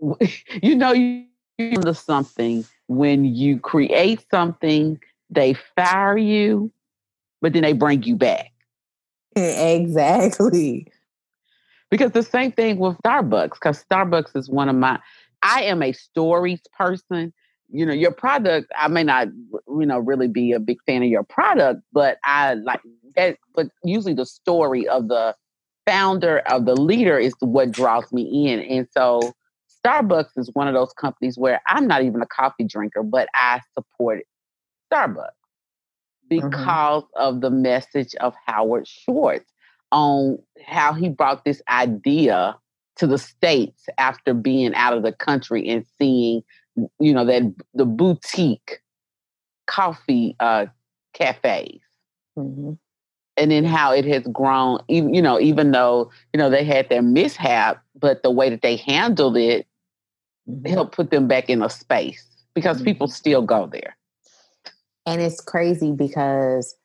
[0.62, 1.24] you know you
[1.58, 6.70] into something when you create something, they fire you
[7.42, 8.50] but then they bring you back.
[9.36, 10.86] Exactly.
[11.90, 14.98] Because the same thing with Starbucks, because Starbucks is one of my,
[15.42, 17.34] I am a stories person.
[17.70, 19.28] You know, your product, I may not,
[19.68, 22.80] you know, really be a big fan of your product, but I like
[23.16, 23.36] that.
[23.54, 25.34] But usually the story of the
[25.86, 28.60] founder, of the leader is what draws me in.
[28.60, 29.32] And so
[29.84, 33.60] Starbucks is one of those companies where I'm not even a coffee drinker, but I
[33.74, 34.22] support
[34.92, 35.30] Starbucks.
[36.38, 36.50] Mm-hmm.
[36.50, 37.22] because mm-hmm.
[37.22, 39.50] of the message of Howard Schultz
[39.90, 42.56] on how he brought this idea
[42.96, 46.42] to the states after being out of the country and seeing,
[46.98, 47.42] you know, that
[47.74, 48.80] the boutique
[49.66, 50.66] coffee uh,
[51.14, 51.80] cafes.
[52.38, 52.72] Mm-hmm.
[53.38, 56.90] And then how it has grown, even you know, even though you know they had
[56.90, 59.66] their mishap, but the way that they handled it
[60.48, 60.70] mm-hmm.
[60.70, 63.14] helped put them back in a space because people mm-hmm.
[63.14, 63.96] still go there.
[65.06, 66.76] And it's crazy because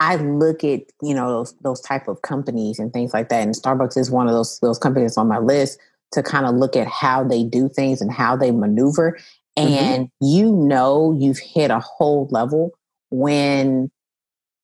[0.00, 3.42] I look at, you know, those those type of companies and things like that.
[3.42, 5.78] And Starbucks is one of those those companies on my list
[6.12, 9.18] to kind of look at how they do things and how they maneuver.
[9.58, 9.72] Mm-hmm.
[9.72, 10.26] And mm-hmm.
[10.26, 12.72] you know you've hit a whole level
[13.10, 13.90] when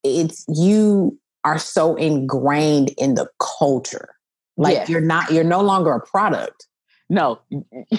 [0.05, 4.11] it's you are so ingrained in the culture.
[4.57, 4.88] Like yes.
[4.88, 6.68] you're not you're no longer a product.
[7.11, 7.40] No,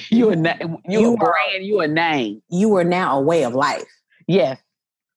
[0.10, 2.41] you a na- you, you a brand, you a name.
[2.50, 3.84] You are now a way of life.
[4.28, 4.58] Yes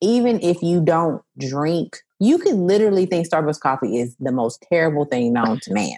[0.00, 5.04] even if you don't drink, you could literally think Starbucks coffee is the most terrible
[5.04, 5.96] thing known to man.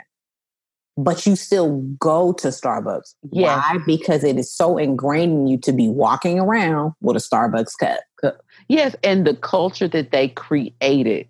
[0.96, 3.14] But you still go to Starbucks.
[3.30, 3.62] Yes.
[3.62, 3.78] Why?
[3.86, 8.44] Because it is so ingrained in you to be walking around with a Starbucks cup.
[8.68, 11.26] Yes, and the culture that they created.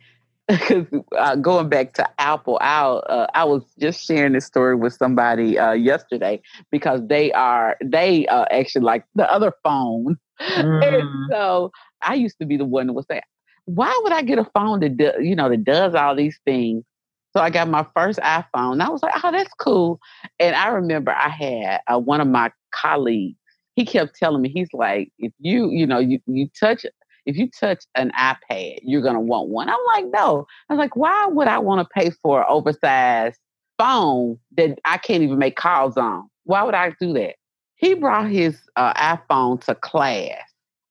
[0.51, 0.87] Because
[1.19, 5.59] uh, going back to Apple, I, uh, I was just sharing this story with somebody
[5.59, 10.85] uh, yesterday because they are they uh, actually like the other phone, mm.
[10.85, 11.71] and so
[12.03, 13.21] I used to be the one that would say,
[13.67, 16.85] "Why would I get a phone that do, you know that does all these things?"
[17.33, 18.73] So I got my first iPhone.
[18.73, 20.01] And I was like, "Oh, that's cool."
[20.41, 23.37] And I remember I had uh, one of my colleagues.
[23.77, 26.85] He kept telling me, he's like, "If you, you know, you you touch."
[27.31, 29.69] If you touch an iPad, you're gonna want one.
[29.69, 30.47] I'm like, no.
[30.69, 33.39] I was like, why would I want to pay for an oversized
[33.79, 36.29] phone that I can't even make calls on?
[36.45, 37.37] Why would I do that?
[37.77, 40.43] He brought his uh, iPhone to class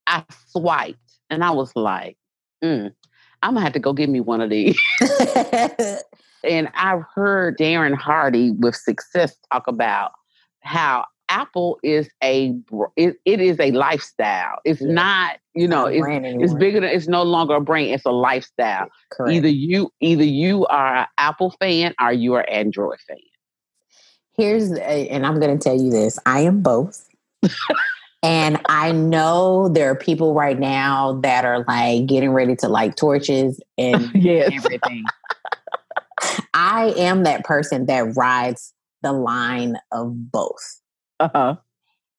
[0.08, 2.17] I swiped and I was like,
[2.63, 2.91] mm,
[3.43, 4.80] I'm gonna have to go get me one of these.
[6.43, 10.13] and I've heard Darren Hardy with success talk about
[10.62, 12.55] how Apple is a
[12.97, 14.59] it, it is a lifestyle.
[14.65, 14.91] It's yeah.
[14.91, 17.91] not you know it's, it's bigger than it's no longer a brand.
[17.91, 18.88] It's a lifestyle.
[19.11, 19.34] Correct.
[19.34, 23.17] Either you either you are an Apple fan or you are Android fan.
[24.36, 26.17] Here's and I'm going to tell you this.
[26.25, 27.07] I am both.
[28.21, 32.97] And I know there are people right now that are like getting ready to light
[32.97, 34.51] torches and yes.
[34.53, 35.05] everything.
[36.53, 40.78] I am that person that rides the line of both.
[41.20, 41.55] Uh-huh.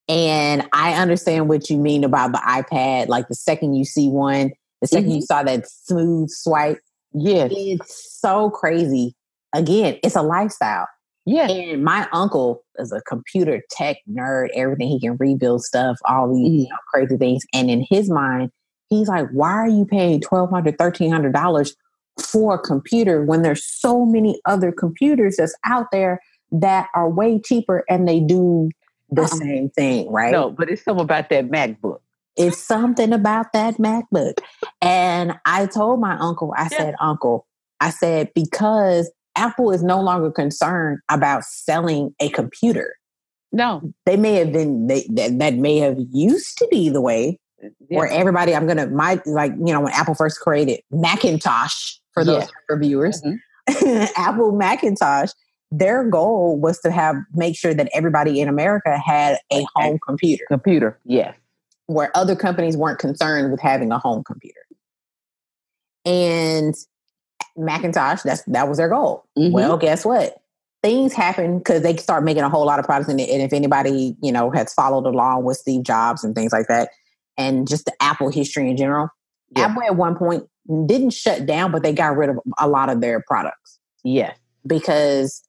[0.09, 3.09] And I understand what you mean about the iPad.
[3.09, 5.11] Like the second you see one, the 2nd mm-hmm.
[5.11, 6.79] you saw that smooth swipe.
[7.13, 7.53] Yes.
[7.55, 9.15] It's so crazy.
[9.55, 10.89] Again, it's a lifestyle.
[11.27, 11.49] Yeah.
[11.49, 16.47] And my uncle is a computer tech nerd, everything he can rebuild stuff, all these
[16.47, 16.57] mm-hmm.
[16.57, 17.45] you know, crazy things.
[17.53, 18.51] And in his mind,
[18.89, 21.73] he's like, why are you paying $1,200, $1,300
[22.21, 26.21] for a computer when there's so many other computers that's out there
[26.53, 28.71] that are way cheaper and they do
[29.11, 30.33] the uh same thing, right?
[30.33, 32.01] No, but it's something about that MacBook.
[32.37, 34.39] It's something about that MacBook.
[34.81, 36.79] And I told my uncle, I yeah.
[36.79, 37.47] said, Uncle,
[37.81, 42.95] I said, because Apple is no longer concerned about selling a computer.
[43.53, 44.87] No, they may have been.
[44.87, 47.99] They, that, that may have used to be the way yeah.
[47.99, 48.55] where everybody.
[48.55, 52.49] I'm gonna my like you know when Apple first created Macintosh for those yeah.
[52.69, 54.05] reviewers, mm-hmm.
[54.17, 55.31] Apple Macintosh.
[55.73, 60.45] Their goal was to have make sure that everybody in America had a home computer.
[60.49, 61.37] Computer, yes.
[61.87, 64.61] Where other companies weren't concerned with having a home computer.
[66.05, 66.75] And
[67.57, 69.25] Macintosh, that's that was their goal.
[69.39, 69.53] Mm-hmm.
[69.53, 70.37] Well, guess what?
[70.83, 74.17] Things happen because they start making a whole lot of products, and, and if anybody
[74.23, 76.89] you know has followed along with Steve Jobs and things like that,
[77.37, 79.09] and just the Apple history in general,
[79.51, 79.67] yeah.
[79.67, 80.49] Apple at one point
[80.87, 83.79] didn't shut down, but they got rid of a lot of their products.
[84.05, 85.43] Yes, because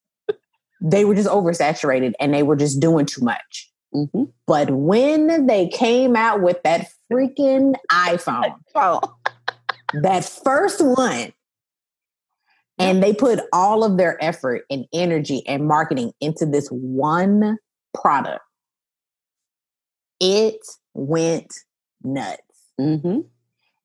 [0.82, 3.72] they were just oversaturated and they were just doing too much.
[3.94, 4.24] Mm-hmm.
[4.48, 8.56] But when they came out with that freaking iPhone,
[9.94, 11.34] that first one,
[12.80, 17.58] and they put all of their effort and energy and marketing into this one
[17.94, 18.42] product.
[20.20, 20.58] It
[20.96, 21.54] went
[22.04, 22.42] nuts.
[22.80, 23.20] Mm-hmm.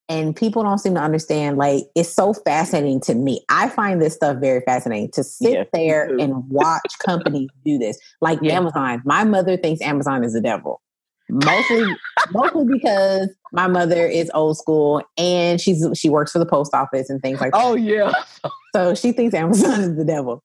[0.08, 1.58] And people don't seem to understand.
[1.58, 3.44] Like, it's so fascinating to me.
[3.48, 7.98] I find this stuff very fascinating to sit yeah, there and watch companies do this.
[8.20, 8.54] Like yeah.
[8.54, 9.02] Amazon.
[9.04, 10.80] My mother thinks Amazon is the devil
[11.28, 11.84] mostly
[12.32, 17.10] mostly because my mother is old school and she's she works for the post office
[17.10, 17.62] and things like that.
[17.62, 18.12] Oh yeah.
[18.74, 20.44] So she thinks Amazon is the devil.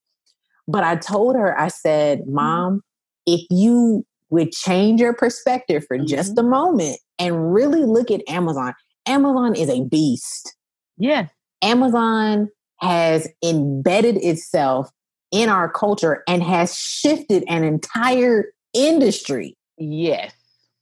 [0.65, 2.33] But I told her, I said, mm-hmm.
[2.33, 2.81] Mom,
[3.25, 6.05] if you would change your perspective for mm-hmm.
[6.05, 8.73] just a moment and really look at Amazon,
[9.05, 10.55] Amazon is a beast.
[10.97, 11.27] Yeah.
[11.61, 12.49] Amazon
[12.79, 14.91] has embedded itself
[15.31, 19.57] in our culture and has shifted an entire industry.
[19.77, 20.33] Yes.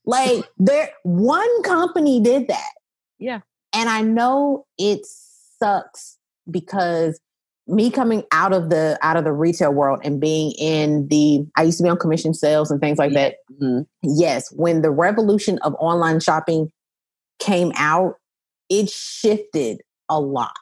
[0.04, 2.72] Like there one company did that.
[3.18, 3.40] Yeah.
[3.72, 6.18] And I know it sucks
[6.50, 7.20] because
[7.66, 11.62] me coming out of the out of the retail world and being in the I
[11.62, 13.28] used to be on commission sales and things like yeah.
[13.28, 13.34] that.
[13.62, 13.82] Mm-hmm.
[14.02, 16.72] Yes, when the revolution of online shopping
[17.40, 18.16] came out,
[18.68, 20.52] it shifted a lot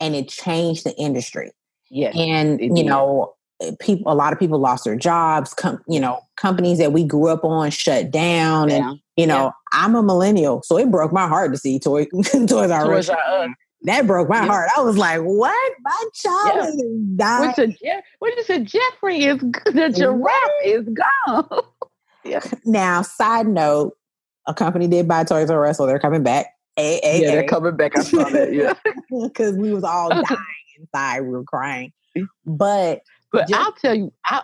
[0.00, 1.52] and it changed the industry.
[1.90, 2.10] Yeah.
[2.16, 6.20] And you know, eh, people a lot of people lost their jobs com- you know
[6.36, 8.90] companies that we grew up on shut down yeah.
[8.90, 9.50] and you know yeah.
[9.72, 12.04] i'm a millennial so it broke my heart to see toy
[12.46, 13.10] toys r us
[13.82, 14.46] that broke my yeah.
[14.46, 17.16] heart i was like what my child yeah.
[17.16, 20.88] died what you, what you said Geoffrey is the giraffe is
[21.26, 21.62] gone
[22.24, 22.40] yeah.
[22.64, 23.96] now side note
[24.46, 26.46] a company did buy toys r us so they're coming back.
[26.76, 27.96] A- a- yeah they're coming back.
[27.96, 28.74] I saw that yeah.
[29.22, 30.46] Because we was all dying
[30.78, 31.20] inside.
[31.22, 31.92] We were crying.
[32.44, 34.42] But but Just, I'll tell you, I,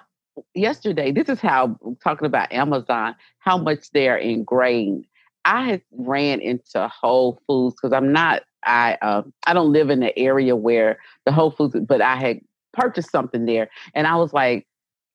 [0.54, 5.06] yesterday, this is how talking about Amazon, how much they're ingrained.
[5.44, 10.00] I had ran into Whole Foods because I'm not, I uh, I don't live in
[10.00, 12.40] the area where the Whole Foods, but I had
[12.72, 14.66] purchased something there, and I was like,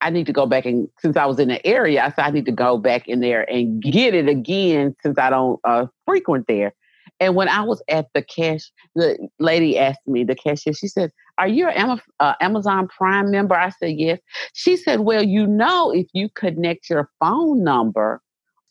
[0.02, 2.32] I need to go back and since I was in the area, I said I
[2.32, 6.47] need to go back in there and get it again since I don't uh, frequent
[6.47, 6.74] there.
[7.20, 11.12] And when I was at the cash, the lady asked me, the cashier, she said,
[11.38, 13.56] Are you an uh, Amazon Prime member?
[13.56, 14.20] I said, Yes.
[14.54, 18.22] She said, Well, you know, if you connect your phone number,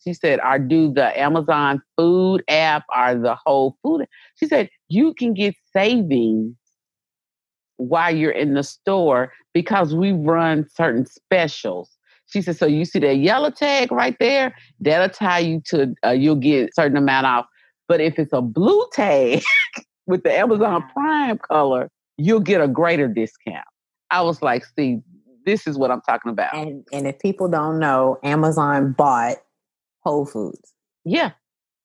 [0.03, 4.05] she said, or do the Amazon food app or the whole food.
[4.35, 6.55] She said, You can get savings
[7.81, 11.89] while you're in the store because we run certain specials.
[12.27, 14.55] She said, so you see that yellow tag right there?
[14.79, 17.45] That'll tie you to, uh, you'll get a certain amount off
[17.91, 19.43] but if it's a blue tag
[20.07, 23.65] with the Amazon Prime color, you'll get a greater discount.
[24.09, 25.01] I was like, see,
[25.45, 26.55] this is what I'm talking about.
[26.55, 29.39] And, and if people don't know, Amazon bought
[30.05, 30.73] Whole Foods.
[31.03, 31.31] Yeah.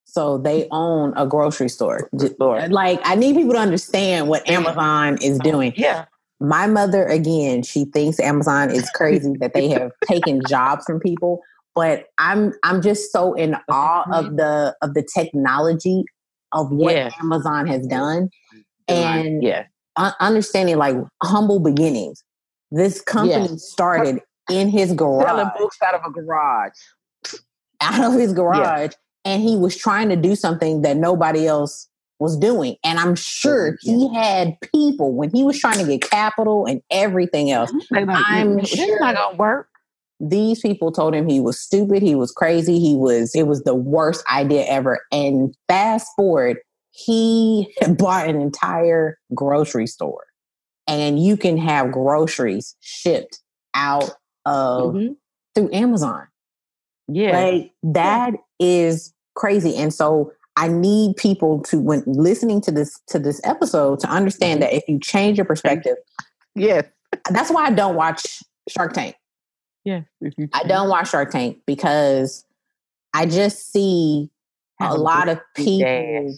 [0.07, 2.09] So they own a grocery store.
[2.13, 5.75] Like, I need people to understand what Amazon is oh, doing.
[5.77, 6.07] Yeah.
[6.41, 11.43] My mother, again, she thinks Amazon is crazy that they have taken jobs from people
[11.77, 16.05] but I'm I'm just so in awe of the of the technology
[16.53, 17.13] of what yes.
[17.21, 18.31] Amazon has done,
[18.89, 19.67] and yeah,
[20.19, 22.25] understanding like humble beginnings.
[22.73, 23.71] This company yes.
[23.71, 26.73] started in his garage, selling books out of a garage.
[27.83, 28.93] out of his garage
[29.27, 31.89] and he was trying to do something that nobody else
[32.21, 32.77] was doing.
[32.85, 37.51] And I'm sure he had people when he was trying to get capital and everything
[37.51, 37.73] else.
[37.93, 39.69] I'm sure not gonna work.
[40.21, 43.75] These people told him he was stupid, he was crazy, he was it was the
[43.75, 45.01] worst idea ever.
[45.11, 46.59] And fast forward,
[46.93, 50.25] he bought an entire grocery store.
[50.87, 53.41] And you can have groceries shipped
[53.75, 54.11] out
[54.45, 55.13] of mm-hmm.
[55.55, 56.29] through Amazon.
[57.09, 57.39] Yeah.
[57.39, 59.77] Like that is crazy.
[59.77, 64.61] And so I need people to when listening to this to this episode to understand
[64.61, 64.73] mm-hmm.
[64.73, 65.97] that if you change your perspective,
[66.55, 66.85] yes.
[67.31, 69.15] That's why I don't watch Shark Tank.
[69.85, 70.01] Yeah.
[70.53, 72.45] I don't watch Shark Tank because
[73.15, 74.31] I just see
[74.81, 76.35] a lot of people dash.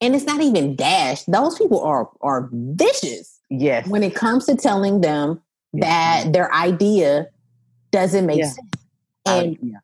[0.00, 1.24] and it's not even dash.
[1.24, 3.40] Those people are are vicious.
[3.50, 3.88] Yes.
[3.88, 5.40] When it comes to telling them
[5.72, 7.28] that their idea
[7.90, 8.50] doesn't make yeah.
[8.50, 8.84] sense.
[9.26, 9.78] And yeah.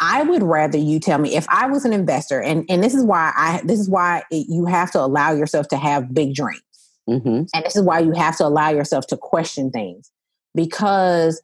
[0.00, 3.04] I would rather you tell me if I was an investor, and and this is
[3.04, 6.62] why I this is why it, you have to allow yourself to have big dreams,
[7.08, 7.44] mm-hmm.
[7.54, 10.10] and this is why you have to allow yourself to question things
[10.54, 11.42] because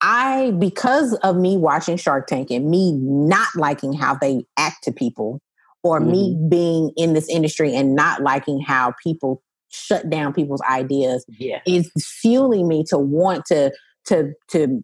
[0.00, 4.92] I because of me watching Shark Tank and me not liking how they act to
[4.92, 5.40] people,
[5.82, 6.12] or mm-hmm.
[6.12, 11.60] me being in this industry and not liking how people shut down people's ideas, yeah.
[11.66, 13.72] is fueling me to want to
[14.06, 14.82] to to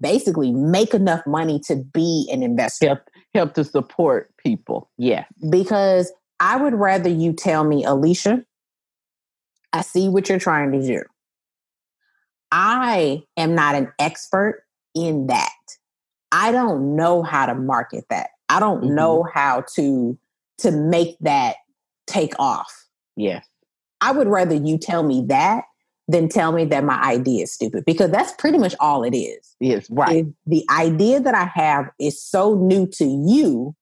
[0.00, 2.86] basically make enough money to be an investor.
[2.86, 3.00] Help,
[3.34, 4.90] help to support people.
[4.98, 5.24] Yeah.
[5.50, 8.44] Because I would rather you tell me, Alicia,
[9.72, 11.02] I see what you're trying to do.
[12.50, 15.52] I am not an expert in that.
[16.32, 18.30] I don't know how to market that.
[18.48, 18.94] I don't mm-hmm.
[18.94, 20.18] know how to
[20.58, 21.56] to make that
[22.06, 22.86] take off.
[23.16, 23.40] Yeah.
[24.00, 25.64] I would rather you tell me that
[26.10, 29.54] than tell me that my idea is stupid because that's pretty much all it is.
[29.60, 30.16] Yes, right.
[30.16, 33.76] If the idea that I have is so new to you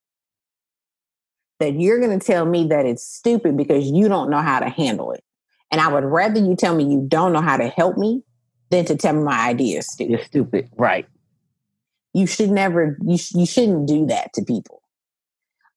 [1.59, 4.69] that you're going to tell me that it's stupid because you don't know how to
[4.69, 5.25] handle it.
[5.71, 8.23] And I would rather you tell me you don't know how to help me
[8.71, 10.11] than to tell me my idea is stupid.
[10.11, 11.07] You're stupid, right?
[12.15, 12.97] You should never.
[13.03, 14.83] You sh- you shouldn't do that to people,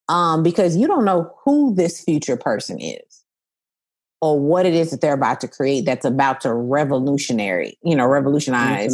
[0.07, 3.20] um, because you don't know who this future person is
[4.21, 8.05] or what it is that they're about to create that's about to revolutionary, you know,
[8.05, 8.93] revolutionize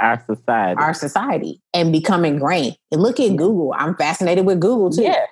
[0.00, 0.80] our society.
[0.80, 2.76] Our society and become ingrained.
[2.90, 3.74] And look at Google.
[3.76, 5.02] I'm fascinated with Google too.
[5.02, 5.26] Yeah.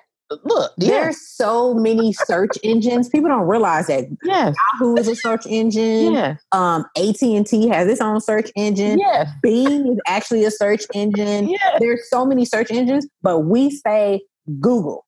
[0.45, 0.89] Look, yeah.
[0.89, 3.09] there's so many search engines.
[3.09, 4.05] People don't realize that.
[4.23, 4.55] Yes.
[4.73, 6.13] Yahoo is a search engine.
[6.13, 6.35] Yeah.
[6.53, 8.99] Um, AT&T has its own search engine.
[8.99, 9.27] Yes.
[9.41, 11.49] Bing is actually a search engine.
[11.49, 11.77] Yes.
[11.79, 14.21] There's so many search engines, but we say
[14.61, 15.05] Google.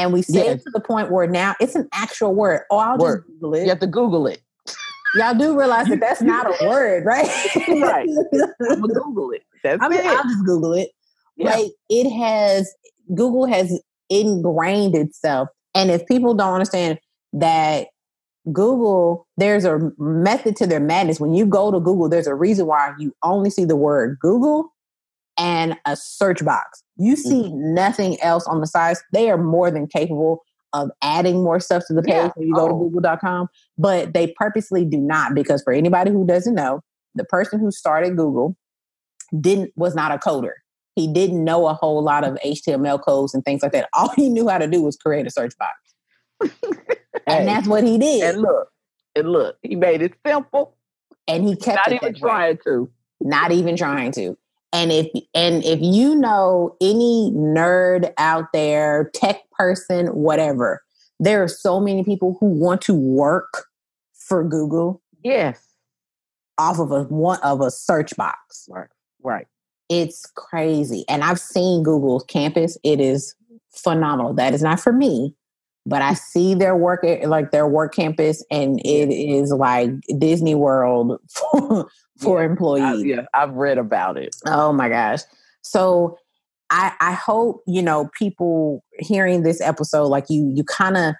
[0.00, 2.62] And we say it to the point where now it's an actual word.
[2.70, 3.24] Oh, I'll word.
[3.26, 3.62] just Google it.
[3.64, 4.40] You have to Google it.
[5.14, 7.26] Y'all do realize that that's not a word, right?
[7.68, 8.08] right.
[8.70, 9.42] I'm gonna Google it.
[9.62, 10.06] That's I mean, it.
[10.06, 10.90] I'll just Google it.
[11.36, 11.50] Yeah.
[11.50, 12.72] Like it has
[13.14, 13.78] Google has
[14.08, 15.50] ingrained itself.
[15.74, 16.98] And if people don't understand
[17.34, 17.88] that
[18.50, 21.20] Google, there's a method to their madness.
[21.20, 24.72] When you go to Google, there's a reason why you only see the word Google
[25.40, 26.84] and a search box.
[26.96, 27.74] You see mm-hmm.
[27.74, 29.02] nothing else on the sides.
[29.12, 32.30] They are more than capable of adding more stuff to the page yeah.
[32.34, 32.68] when you go oh.
[32.68, 36.80] to google.com, but they purposely do not because for anybody who doesn't know,
[37.14, 38.56] the person who started Google
[39.40, 40.52] didn't was not a coder.
[40.94, 43.88] He didn't know a whole lot of HTML codes and things like that.
[43.94, 46.54] All he knew how to do was create a search box.
[47.26, 48.34] and that's what he did.
[48.34, 48.68] And look,
[49.16, 50.76] and look, he made it simple.
[51.26, 52.90] And he kept not even trying to.
[53.20, 54.36] Not even trying to.
[54.72, 60.82] And if and if you know any nerd out there, tech person, whatever,
[61.18, 63.66] there are so many people who want to work
[64.14, 65.02] for Google.
[65.24, 65.60] Yes.
[66.56, 68.68] Off of a one of a search box.
[68.70, 68.88] Right.
[69.22, 69.46] Right.
[69.88, 71.04] It's crazy.
[71.08, 72.78] And I've seen Google's campus.
[72.84, 73.34] It is
[73.74, 74.34] phenomenal.
[74.34, 75.34] That is not for me,
[75.84, 80.54] but I see their work eh, like their work campus and it is like Disney
[80.54, 81.90] World for,
[82.20, 83.02] for yeah, employees.
[83.02, 84.36] I, yeah, I've read about it.
[84.46, 85.20] Oh my gosh.
[85.62, 86.18] So
[86.70, 91.14] I I hope, you know, people hearing this episode like you you kind of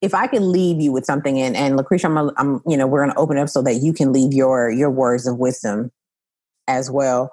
[0.00, 3.02] if I can leave you with something and and Lucretia I'm, I'm you know, we're
[3.02, 5.90] going to open up so that you can leave your your words of wisdom
[6.66, 7.32] as well.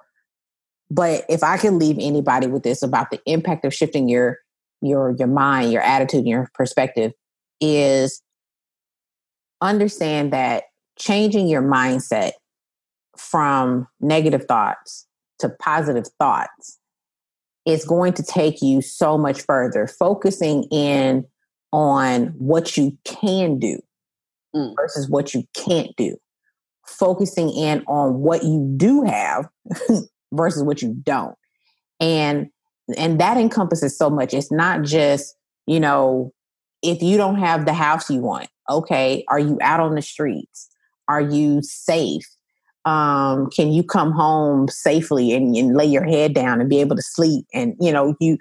[0.91, 4.39] But if I can leave anybody with this about the impact of shifting your
[4.81, 7.11] your your mind, your attitude, your perspective
[7.61, 8.21] is
[9.61, 10.65] understand that
[10.97, 12.31] changing your mindset
[13.17, 15.07] from negative thoughts
[15.39, 16.79] to positive thoughts
[17.65, 19.87] is going to take you so much further.
[19.87, 21.25] Focusing in
[21.71, 23.79] on what you can do
[24.55, 24.73] mm.
[24.75, 26.15] versus what you can't do.
[26.87, 29.49] Focusing in on what you do have
[30.31, 31.35] versus what you don't.
[31.99, 32.49] And
[32.97, 34.33] and that encompasses so much.
[34.33, 35.35] It's not just,
[35.65, 36.31] you know,
[36.83, 40.69] if you don't have the house you want, okay, are you out on the streets?
[41.07, 42.25] Are you safe?
[42.85, 46.95] Um, can you come home safely and, and lay your head down and be able
[46.95, 47.45] to sleep?
[47.53, 48.37] And, you know, you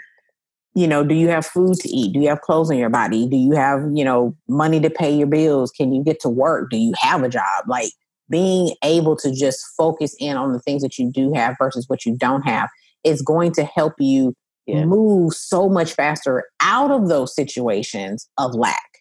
[0.74, 2.12] you know, do you have food to eat?
[2.12, 3.28] Do you have clothes on your body?
[3.28, 5.70] Do you have, you know, money to pay your bills?
[5.70, 6.68] Can you get to work?
[6.68, 7.64] Do you have a job?
[7.68, 7.92] Like
[8.28, 12.04] being able to just focus in on the things that you do have versus what
[12.04, 12.68] you don't have
[13.04, 14.34] is going to help you
[14.66, 14.84] yeah.
[14.84, 18.98] move so much faster out of those situations of lack.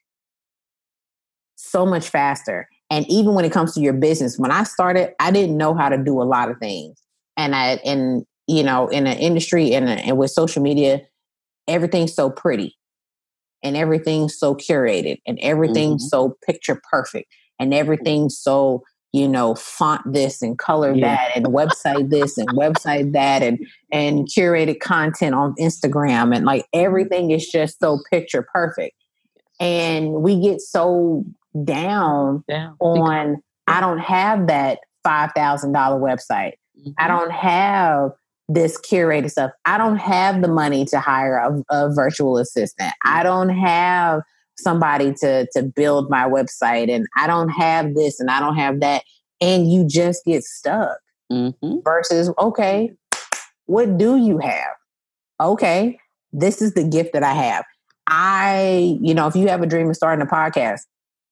[1.56, 2.68] So much faster.
[2.94, 5.90] And even when it comes to your business, when I started, I didn't know how
[5.90, 7.02] to do a lot of things.
[7.36, 11.02] And I, and, you know, in an industry and, and with social media,
[11.68, 12.78] everything's so pretty
[13.64, 16.10] and everything's so curated and everything's mm-hmm.
[16.10, 21.16] so picture perfect and everything's so you know font this and color yeah.
[21.16, 26.66] that and website this and website that and and curated content on instagram and like
[26.74, 28.96] everything is just so picture perfect
[29.60, 31.24] and we get so
[31.64, 32.76] down, down.
[32.80, 36.92] on i don't have that $5000 website mm-hmm.
[36.98, 38.12] i don't have
[38.50, 39.52] this curated stuff.
[39.66, 42.94] I don't have the money to hire a, a, virtual assistant.
[43.06, 44.22] I don't have
[44.58, 48.80] somebody to to build my website, and I don't have this, and I don't have
[48.82, 49.04] that,
[49.42, 50.98] and you just get stuck.
[51.32, 51.78] Mm-hmm.
[51.84, 52.92] Versus, okay,
[53.66, 54.76] what do you have?
[55.42, 55.98] Okay,
[56.32, 57.66] this is the gift that I have.
[58.08, 60.82] I, you know, if you have a dream of starting a podcast,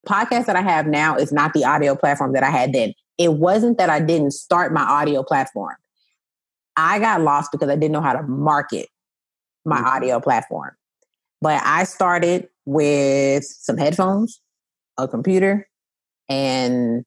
[0.08, 2.94] podcast that I have now is not the audio platform that I had then.
[3.18, 5.76] It wasn't that I didn't start my audio platform
[6.78, 8.90] I got lost because I didn't know how to market
[9.66, 9.86] my mm-hmm.
[9.86, 10.72] audio platform.
[11.42, 14.42] But I started with some headphones,
[14.98, 15.68] a computer,
[16.30, 17.04] and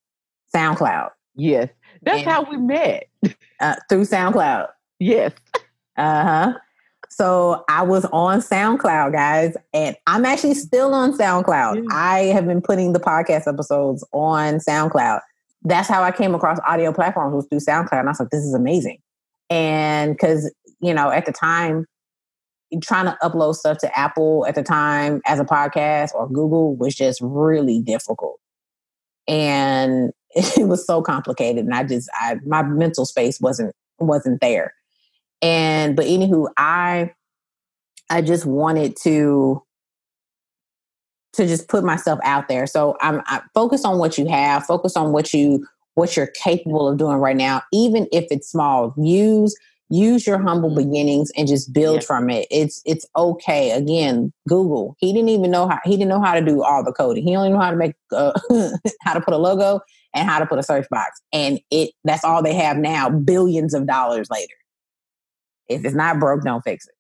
[0.55, 1.11] SoundCloud.
[1.35, 1.69] Yes.
[2.03, 3.09] That's and, how we met.
[3.61, 4.69] Uh, through SoundCloud.
[4.99, 5.33] Yes.
[5.97, 6.53] Uh huh.
[7.17, 11.87] So I was on SoundCloud, guys, and I'm actually still on SoundCloud.
[11.93, 15.21] I have been putting the podcast episodes on SoundCloud.
[15.63, 18.01] That's how I came across audio platforms was through SoundCloud.
[18.01, 18.99] And I was like, this is amazing.
[19.49, 21.87] And because, you know, at the time,
[22.83, 26.97] trying to upload stuff to Apple at the time as a podcast or Google was
[26.97, 28.41] just really difficult.
[29.29, 31.65] And it was so complicated.
[31.65, 34.75] And I just, I, my mental space wasn't, wasn't there.
[35.43, 37.13] And, but anywho, I,
[38.11, 39.63] I just wanted to,
[41.35, 42.67] to just put myself out there.
[42.67, 46.89] So I'm I focus on what you have, focus on what you what you're capable
[46.89, 48.95] of doing right now, even if it's small.
[48.97, 49.57] Use
[49.91, 50.91] use your humble mm-hmm.
[50.91, 52.07] beginnings and just build yeah.
[52.07, 52.47] from it.
[52.51, 53.73] It's it's okay.
[53.73, 54.97] Again, Google.
[54.99, 57.25] He didn't even know how he didn't know how to do all the coding.
[57.25, 58.33] He only knew how to make uh,
[59.01, 59.81] how to put a logo
[60.15, 61.21] and how to put a search box.
[61.33, 63.11] And it that's all they have now.
[63.11, 64.55] Billions of dollars later.
[65.69, 66.95] If it's not broke, don't fix it.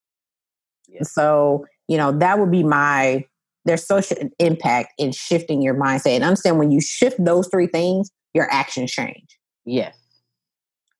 [0.89, 1.03] Yeah.
[1.03, 3.25] So you know that would be my
[3.65, 8.11] there's social impact in shifting your mindset and understand when you shift those three things
[8.35, 9.39] your actions change.
[9.65, 9.97] Yes.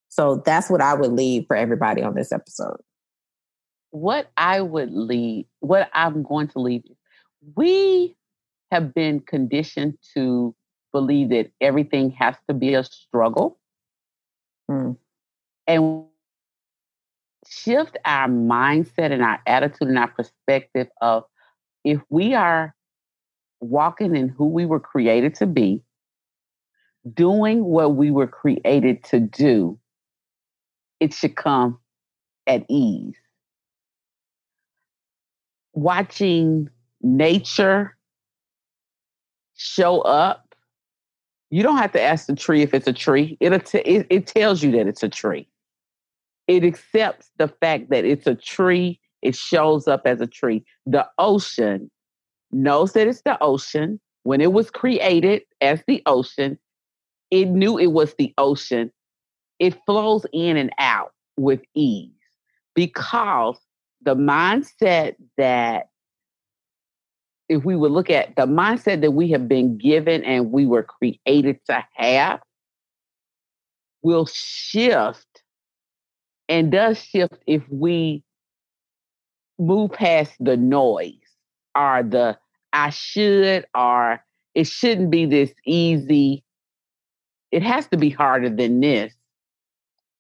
[0.09, 2.77] So that's what I would leave for everybody on this episode.
[3.91, 6.85] What I would leave, what I'm going to leave,
[7.57, 8.17] we
[8.71, 10.55] have been conditioned to
[10.93, 13.59] believe that everything has to be a struggle.
[14.71, 14.97] Mm.
[15.67, 16.05] And
[17.55, 21.25] shift our mindset and our attitude and our perspective of
[21.85, 22.75] if we are
[23.61, 25.83] walking in who we were created to be,
[27.13, 29.79] doing what we were created to do,
[31.01, 31.79] it should come
[32.47, 33.15] at ease.
[35.73, 36.71] Watching
[37.03, 37.97] nature
[39.57, 40.55] show up,
[41.51, 43.37] you don't have to ask the tree if it's a tree.
[43.41, 45.49] It'll t- it, it tells you that it's a tree.
[46.47, 49.01] It accepts the fact that it's a tree.
[49.22, 50.64] It shows up as a tree.
[50.86, 51.90] The ocean
[52.53, 54.01] knows that it's the ocean.
[54.24, 56.59] When it was created as the ocean,
[57.30, 58.90] it knew it was the ocean.
[59.59, 62.11] It flows in and out with ease
[62.74, 63.59] because
[64.03, 65.88] the mindset that
[67.49, 70.82] if we would look at the mindset that we have been given and we were
[70.82, 72.40] created to have
[74.03, 75.43] will shift
[76.49, 78.22] and does shift if we
[79.59, 81.14] move past the noise
[81.76, 82.36] or the
[82.72, 84.20] I should or
[84.55, 86.45] it shouldn't be this easy
[87.55, 89.14] it has to be harder than this.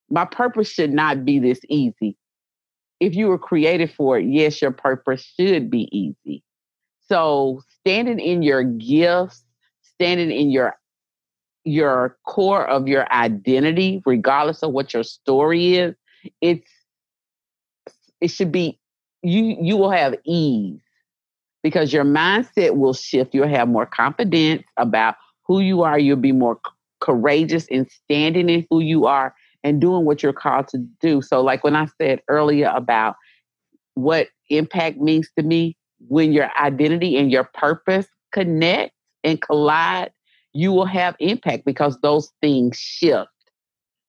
[0.08, 2.16] My purpose should not be this easy.
[3.00, 6.44] If you were created for it, yes, your purpose should be easy.
[7.08, 9.42] So standing in your gifts,
[9.82, 10.76] standing in your
[11.64, 15.96] your core of your identity, regardless of what your story is,
[16.40, 16.70] it's
[18.20, 18.78] it should be
[19.22, 20.80] you you will have ease
[21.64, 23.34] because your mindset will shift.
[23.34, 25.16] You'll have more confidence about
[25.46, 25.98] who you are.
[25.98, 26.60] You'll be more
[27.00, 31.22] courageous in standing in who you are and doing what you're called to do.
[31.22, 33.16] So, like when I said earlier about
[33.94, 35.76] what impact means to me,
[36.08, 38.92] when your identity and your purpose connect
[39.24, 40.12] and collide,
[40.52, 43.28] you will have impact because those things shift.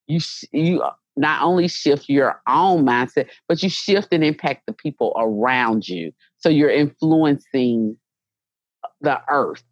[0.08, 0.20] You
[0.52, 0.84] you
[1.18, 6.12] not only shift your own mindset, but you shift and impact the people around you.
[6.38, 7.98] So you're influencing
[9.02, 9.64] the earth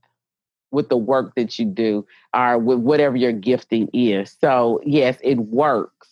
[0.71, 4.35] with the work that you do or with whatever your gifting is.
[4.41, 6.09] So, yes, it works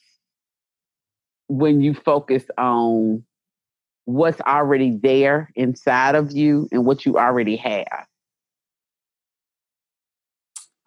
[1.48, 3.24] when you focus on
[4.06, 8.06] what's already there inside of you and what you already have.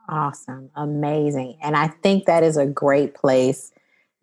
[0.08, 0.70] Awesome.
[0.76, 1.56] Amazing.
[1.62, 3.72] And I think that is a great place